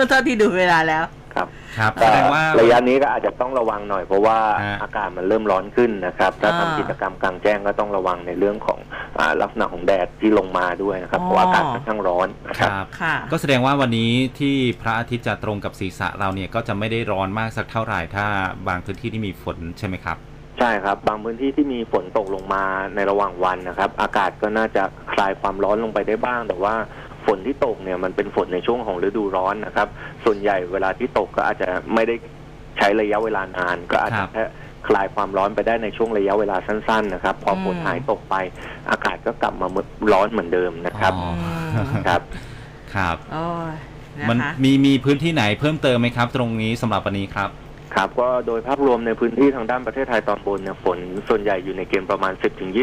[0.10, 1.04] เท่าที่ดูเวลาแล้ว
[1.38, 8.80] ครับครับแสก็ดงว่า ระยะนี้ก็อาจจะต้องระวังหน่อยเพราะว่าฮะ อากาศมันเริ่มร้อนขึ้นนะครับ ถ้าอ่าทำกิจกรรมกลางแจ้งก็ต้องระวังในเรื่องของ
[9.20, 18.26] อาลักษณะของแดดที่ลงมาด้วยนะครับอ๋อ เพราะว่าอากาศค่อนข้างร้อนนะคครับรับค่ะ ก็แสดงว่าวันนี้ที่พระอาทิตย์จะตรงกับศีรษะเราเนี่ยก็จะไม่ได้ร้อนมากสักเท่าไหร่ถ้า
[18.68, 20.20] บางพื้นที่ที่มีฝนใช่ไหมครับ
[20.60, 22.64] ใช่ครับ บางพื้นที่ที่มีฝนตกลงมา
[22.96, 24.84] ในระหว่างวันนะครับ อากาศก็น่าจะ
[25.14, 26.76] คลายความร้อนลงไปได้บ้าง แต่ว่า
[27.28, 29.88] ฝนที่ตกเนี่ยมันเป็นฝนในช่วงของฤดูร้อนนะครับ
[30.26, 32.16] ส่วนใหญ่เวลาที่ตกก็อาจจะไม่ได้
[32.78, 34.44] ใช้ระยะเวลานาน ก็อาจครัจะบแค่
[34.88, 38.36] คลายความร้อนไปได้ในช่วงระยะเวลาสั้น ๆ นะครับ พอฝนอืมหายตกไป
[38.92, 39.68] อากาศก็กลับมา
[40.14, 41.32] ร้อนเหมือนเดิมนะครับอ๋อ
[42.08, 42.22] ครับ
[42.96, 43.76] ครับโอ้ย
[44.20, 47.50] นะมันคะมีมีพื้นที่ไหนเพิ่มเติมไหมครับ ตรงนี้สำหรับวันนี้ครับ
[47.98, 50.98] ครับก็โดยภาพรวมในพื้นที่ทางด้านประเทศไทยตอนบนเนี่ยฝน
[51.30, 52.34] ส่วนใหญ่อยู่ในเกณฑ์ประมาณ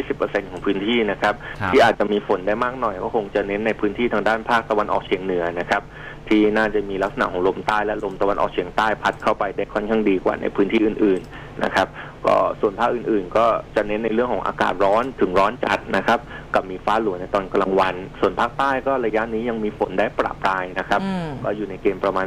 [0.01, 5.83] 10-20%ของพื้นที่นะครับ ครับ ที่อาจจะมีฝนได้มากหน่อยก็คงจะเน้นในพื้นที่ทางด้านภาคตะวันออกเฉียงเหนือนะครับ
[6.29, 11.87] ที่น่าจะมีลักษณะของลมใต้และลมตะวันออกเฉียงใต้พัดเข้าไปได้ค่อนข้างดีกว่าในพื้นที่อื่นๆนะครับ
[12.27, 13.47] ก็ส่วนภาคอื่นๆ ก็
[13.77, 16.19] จะเน้นในเรื่องของอากาศร้อนถึงร้อนจัดนะครับ
[16.55, 22.27] กับมีฟ้าหลวในตอนกลางวัน ส่วนภาคใต้ก็ระยะนี้ยังมีฝนได้ประปรายนะครับอืมก็อยู่ในเกณฑ์ประมาณ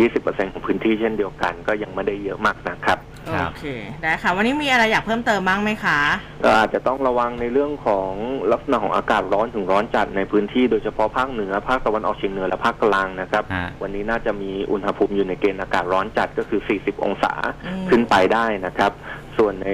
[0.00, 3.64] 10-20%ของพื้นที่เช่นเดียวกัน ก็ยังไม่ได้เยอะมากนะครับครั โอบเค
[4.02, 5.98] ได้ค่ะ วันนี้มีอะไรอยากเพิ่มเติมบ้างไหมคะ
[6.44, 8.10] ก็อาจจะต้องระวังในเรื่องของ
[8.52, 17.32] ลักษณะของอากาศร้อนถึงร้อนจัดในพื้นที่โดยเฉพาะภาคเหนือภาคตะวันออกเฉียงเหนือและภาคกลางนะครับ ฮะ วันนี้น่าจะมีอุณหภูมิอยู่ในเกณฑ์อากาศร้อนจัดก็คือ 40 องศา
[17.66, 18.92] อืมขึ้นไปได้นะครับ
[19.36, 19.70] ส่วนใน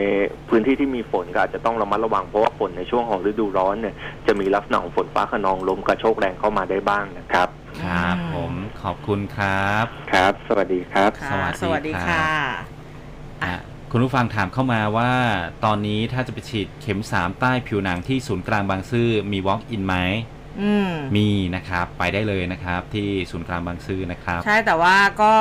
[0.49, 3.95] พื้นที่ที่มีฝนก็อาจจะต้องระมัดระวังเพราะว่าฝนในช่วงของฤดูร้อนเนี่ย
[4.27, 7.49] จะมีลักษณะของฝนฟ้าขนองลมกระโชกแรงเข้ามาได้บ้างนะครับ
[7.83, 12.27] ครับ ผมขอบคุณครับ ครับ สวัสดีครับ ค่ะสวัสดีครับค่ะ
[12.69, 12.72] อะ
[13.91, 15.13] คุณผู้ฟังถามเข้ามาว่า
[15.65, 19.97] ตอนนี้ถ้าจะไปฉีดเข็ม3ใต้ผิวหนังที่ศูนย์กลางบางซื่อมี walk in ไหม
[20.63, 25.35] อืมมีนะครับไปได้เลยนะครับที่ศูนย์กลางบางซื่อนะครับ ใช่แต่ว่าก็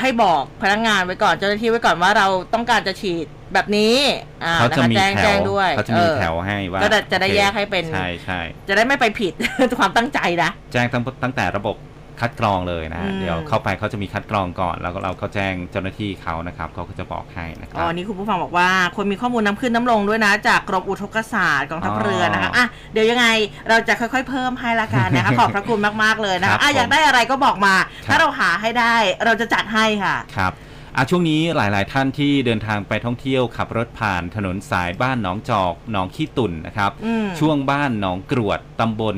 [0.00, 3.96] ให้บอกพนักงานไว้ก่อนเจ้าหน้าที่ไว้ก่อนว่าเราต้องการจะฉีดแบบนี้
[4.44, 9.32] อ่าเขาจะนคมีแจ้งแถแจ้วงด้วยเขาจะมีออแถวให้ว่าก็จะจะได้โอคแยกให้เป็นใช่ใช่จะได้ไม่ไปผิด
[9.78, 11.76] ความตั้งใจนะแจ้งตั้งตั้งแต่ระบบ
[12.20, 23.26] คัดกรองเลยนะอืมเดี๋ยวเข้าไปเขาจะมีคัดกรองก่อน แล้วก็เราก็แจ้งเจ้าหน้าที่เขานะครับเขาก็จะบอกให้นะคอ๋รัอบนี่คุณผู้ฟังบอกว่าควรมีข้อมูลน้ำขึ้นน้ำลงด้วยนะ จากกรมอุทกศาสตร์กองทัพอ๋อเรือนะคะอะเดี๋ยวยังไง
[23.68, 30.54] เราจะค่อยๆ เพิ่มให้ละกันนะคะขอบพระคุณมากๆเลยนะครัคะบอะอยากผมได้อะไรก็บอกมาครับถ้าเราหาให้ได้เราจะจัดให้ค่ะครับ
[30.96, 39.16] อะช่วงนี้หลาย ๆ ท่านที่เดินทางไปท่องเที่ยวขับรถผ่านถนนสายบ้านหนองจอกหนองขี้ตุ่นนะครับอืมช่วงบ้านหนองกรวดตำบล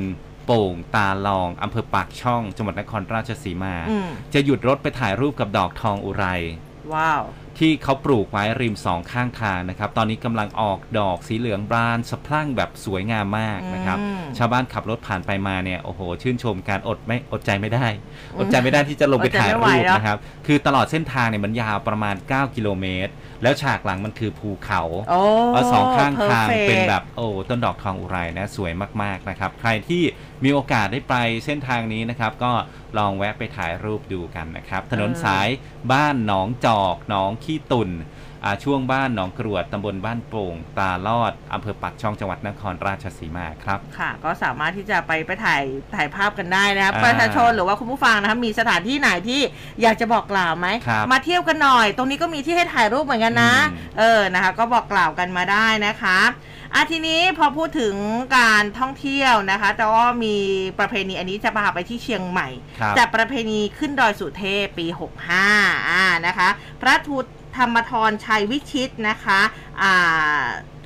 [0.50, 6.24] โป่งตาลองอำเภอปากช่องจังหวัดนครราชสีมา อืม จะหยุดรถไปถ่ายรูปกับดอกทองอุไร
[6.92, 7.22] ว้าว
[7.58, 17.86] ที่เขาปลูกไว้ริมสองข้างทางนะครับ ตอนนี้กำลังออกดอกสีเหลืองบานสะพรั่งแบบสวยงามมากนะครับ อืม ชาวบ้านขับรถผ่านไปมาเนี่ยโอ้โห ชื่นชมการอดไม่อดใจไม่ได้
[18.38, 23.12] อดใจไม่ได้ที่จะลงไปอดใจถ่ายไม่ไหวรูปเนอะนะครับ คือตลอดเส้นทางเนี่ยมันยาวประมาณ 9 กิโลเมตร
[23.42, 25.20] แล้วฉากหลังมันคือภูเขาโอ้
[25.52, 28.72] เอาสองข้างทาง perfect เป็นแบบโอ้ต้นดอกทองอุไรนะสวย
[29.02, 30.02] มากๆนะครับ ใครที่
[30.44, 31.14] มีโอกาสได้ไป
[31.44, 32.52] เส้นทางนี้นะครับ ก็
[32.98, 35.48] ลองแวะไปถ่ายรูปดูกันนะครับ ถนนสาย
[35.92, 38.27] บ้านหนองจอกหนองขี้ตุ่นอ่า
[38.64, 45.62] ช่วงบ้านหนองกรวดตำบลบ้านโป่ง ตาลอดอำเภอปักช่องจังหวัดนครราชสีมาครับค่ะ ก็สามารถที่จะไปไปถ่าย
[45.94, 49.40] ถ่ายภาพกันได้นะครับอ่าประชาชนหรือว่าคุณผู้ฟังนะครับมีสถานที่ไหนที่
[49.82, 56.18] อยากจะบอกกล่าวไหมครับมาเที่ยวกันหน่อย ตรงนี้ก็มีที่ให้ถ่ายรูปเหมือนกันนะอืมเออนะคะก็บอกกล่าวกันมาได้นะคะ
[56.74, 57.94] อะทีนี้พอพูดถึง
[58.38, 60.36] การท่องเที่ยวนะคะแต่ว่ามี
[60.78, 62.48] ประเพณีอันนี้จะพาไปที่เชียงใหม่
[62.80, 64.86] ครับจัดประเพณีขึ้นดอยสุเทพปี
[65.38, 66.48] 65อ่านะคะ
[66.82, 67.24] พระทูต
[67.58, 69.40] ธรรมทรชัยวิชิตนะคะ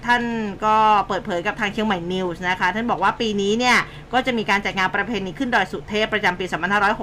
[0.08, 0.24] ท่าน
[0.64, 0.76] ก็
[1.08, 3.78] เปิดเผยกับทางเชียงใหม่นิวส์นะคะ ท่านบอกว่าปีนี้เนี่ย
[4.12, 6.44] ก็จะมีการจัดงานประเพณีขึ้นดอยสุเทพประจำปี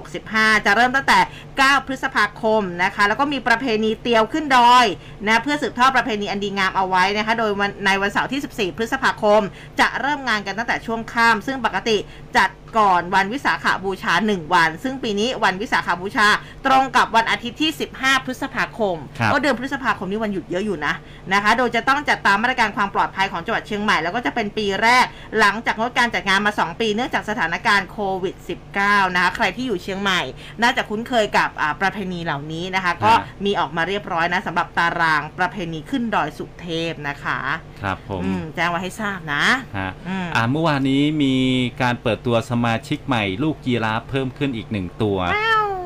[0.04, 1.20] 2565 จะเริ่มตั้งแต่
[1.54, 4.86] 9 พฤษภาคมนะคะ แล้วก็มีประเพณีเตียวขึ้นดอย
[5.28, 7.52] นะเพื่อสืบทอดประเพณีอันดีงามเอาไว้นะคะ โดย
[7.86, 9.42] ในวันเสาร์ที่ 14 พฤษภาคม
[9.80, 11.98] จะเริ่มงานกันตั้งแต่ช่วงค่ำซึ่งปกติ
[12.38, 16.28] จัดก่อนวันวิสาขาบูชา 1 วัน ซึ่งปีนี้วันวิสาขาบูชา
[16.66, 20.94] ตรงกับวันอาทิตย์ที่ 15 พฤษภาคมครับก็เดือนพฤษภาคมนี่วันหยุดเยอะอยู่นะ
[21.34, 25.06] นะคะ โดยจะต้องจัดตามมาตรการความปลอดภัยของจังหวัดเชียงใหม่ แล้วก็จะเป็นปีแรก
[25.40, 28.36] หลังจากงดการจัดงานมา 2 ปีเนื่องจากสถานการณ์โควิด
[28.76, 30.22] -19 นะคะ ใครที่อยู่เชียงใหม่
[30.62, 33.14] น่าจะคุ้นเคยกับอ่าประเพณีเหล่านี้นะคะ ก็
[33.46, 37.40] มีออกมาเรียบร้อยนะสำหรับตารางประเพณีขึ้นดอยสุเทพนะคะ
[37.82, 39.44] ครับผมอืมแจ้งไว้ให้ทราบนะ
[39.78, 41.36] ฮะอืมอ่าเมื่อวานนี้มี
[41.82, 45.18] การเปิดตัวสมาชิกใหม่ลูกยีราฟเพิ่มขึ้นอีกหนึ่งตัว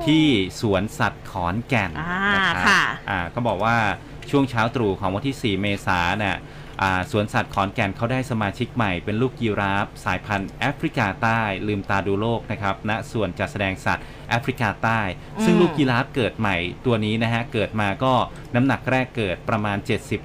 [0.06, 0.26] ที่
[0.62, 3.76] สวนสัตว์ขอนแก่นอ่านะครับค่ะอ่าก็บอกว่า
[4.30, 6.63] ช่วงเช้าตรู่ของวันที่ 4 เมษายนน่ะอ่า
[7.12, 15.02] สวนสัตว์ขอนแก่นเขาได้สมาชิกใหม่เป็นลูกยีราฟ สายพันธุ์แอฟริกาใต้ ลืมตาดูโลกนะครับณส่วนจัดแสดงสัตว์แอฟริกาใต้
[15.44, 18.14] ซึ่งอืมลูกยีราฟเกิดใหม่ตัวนี้นะฮะ เกิดมาก็
[18.56, 19.78] น้ำหนักแรกเกิดประมาณ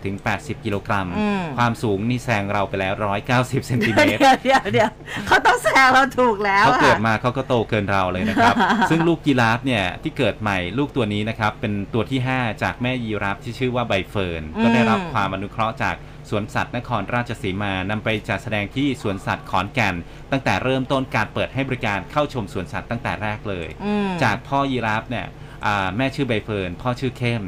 [0.08, 2.94] 70-80 กิโลกรัมอืมความสูงนี่แซงเราไปแล้ว
[3.30, 4.90] 190เซนติเมตรเดี๋ยวเดี๋ยวเดี๋ยว
[5.26, 8.54] เขาต้องแซงเราถูกแล้วเขาเกิดอะมาเขาก็โตเกินเราเลยนะครับ
[8.90, 15.96] ซึ่งลูกยีราฟเนี่ยที่เกิดใหม่ลูกตัวนี้นะครับเป็นตัวที่ 5 จากแม่ยีราฟที่ชื่อว่าใบเฟิร์นอืมก็ได้รับความอนุเคราะห์จาก
[16.30, 19.94] สวนสัตว์นครราชสีมานำไปจัดแสดงที่สวนสัตว์ขอนแก่น
[20.30, 25.26] ตั้งแต่เริ่มต้นการเปิดให้บริการเข้าชมสวนสัตว์ตั้งแต่แรกเลยอืมจากพ่อยีราฟเนี่ย
[25.66, 27.42] อ่าแม่ชื่อใบเฟิร์นพ่อชื่อเข้ม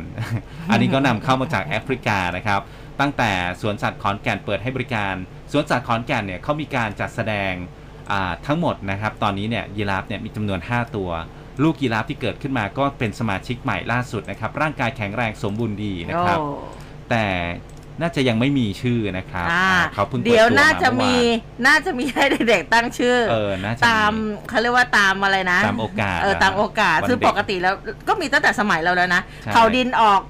[0.71, 2.61] อันนี้ก็นำเข้ามาจากแอฟริกานะครับ
[3.01, 5.15] ตั้งแต่สวนสัตว์ขอนแก่นเปิดให้บริการ
[5.53, 7.53] สวนสัตว์ขอนแก่นเนี่ยเขามีการจัดแสดง
[8.13, 11.11] อ่าทั้งหมดนะครับตอนนี้เนี่ยยีราฟเนี่ยมีจำนวน 5 ตัว
[11.63, 16.49] ลูกยีราฟที่เกิดขึ้นมาก็เป็นสมาชิกใหม่ล่าสุดนะครับ ร่างกายแข็งแรงสมบูรณ์ดีนะครับโอ้
[17.11, 17.27] แต่
[18.01, 24.13] น่าจะยังไม่มีชื่อนะครับอ่าอ่าเขาเพิ่งปิเดี๋ยวตัน่าจะเอมีวานน่าจะมีให้เด็กๆตั้งชื่อเออน่าจะตาม
[24.49, 27.75] เขาเรียกว่าตามอะไรนะ ตามโอกาสเออตามโอกาสวันซึ่งเด็กปกติแล้ว
[28.09, 30.21] ก็มีตั้งแต่สมัยเราแล้วนะใช่เขาดินออก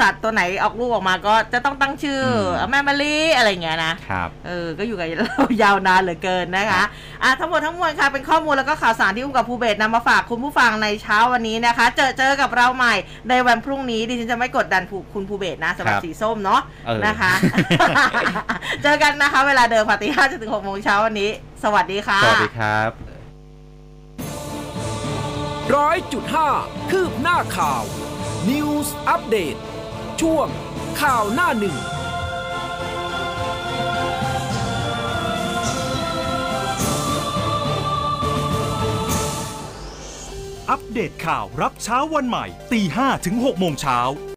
[0.00, 2.20] สัตว์ตัวไหนออกลูกออกมาก็จะต้องตั้งชื่อ
[2.60, 5.28] อมแม่มะลิอะไรอย่างเงี้ยนะครับเออก็อยู่กับเรา
[5.62, 6.82] ยาวนานเหลือเกินนะคะ
[7.22, 12.94] อะทั้งหมดทั้งมวลค่ะเป็นข้อมูลแล้วก็ข่าวสารที่อุ้มกับภูเบศนำมาฝากคุณผู้ฟังในเช้าวันนี้นะคะ เจอเจอกับเราใหม่
[13.28, 17.32] ในวันพรุ่งนี้ดิฉันจะไม่กดดันผู้คุณภูเบศนะสำหรับครับสีส้มเนาะเออนะคะ
[18.82, 21.30] เจอกันนะคะ เวลาเดิมค่ะตีห้าจนถึงหกโมงเช้าวันนี้
[21.64, 22.90] สวัสดีค่ะสวัสดีครับ
[25.76, 26.48] ร้อยจุดห้า
[26.90, 27.82] คืบหน้าข่าว
[28.50, 29.56] News อัปเดต
[30.20, 30.48] ช่วง
[31.00, 31.76] ข่าวหน้าหนึ่ง
[40.70, 43.98] อัปเดตข่าวรับเช้าวันใหม่ตี5ถึง6โมงเช้า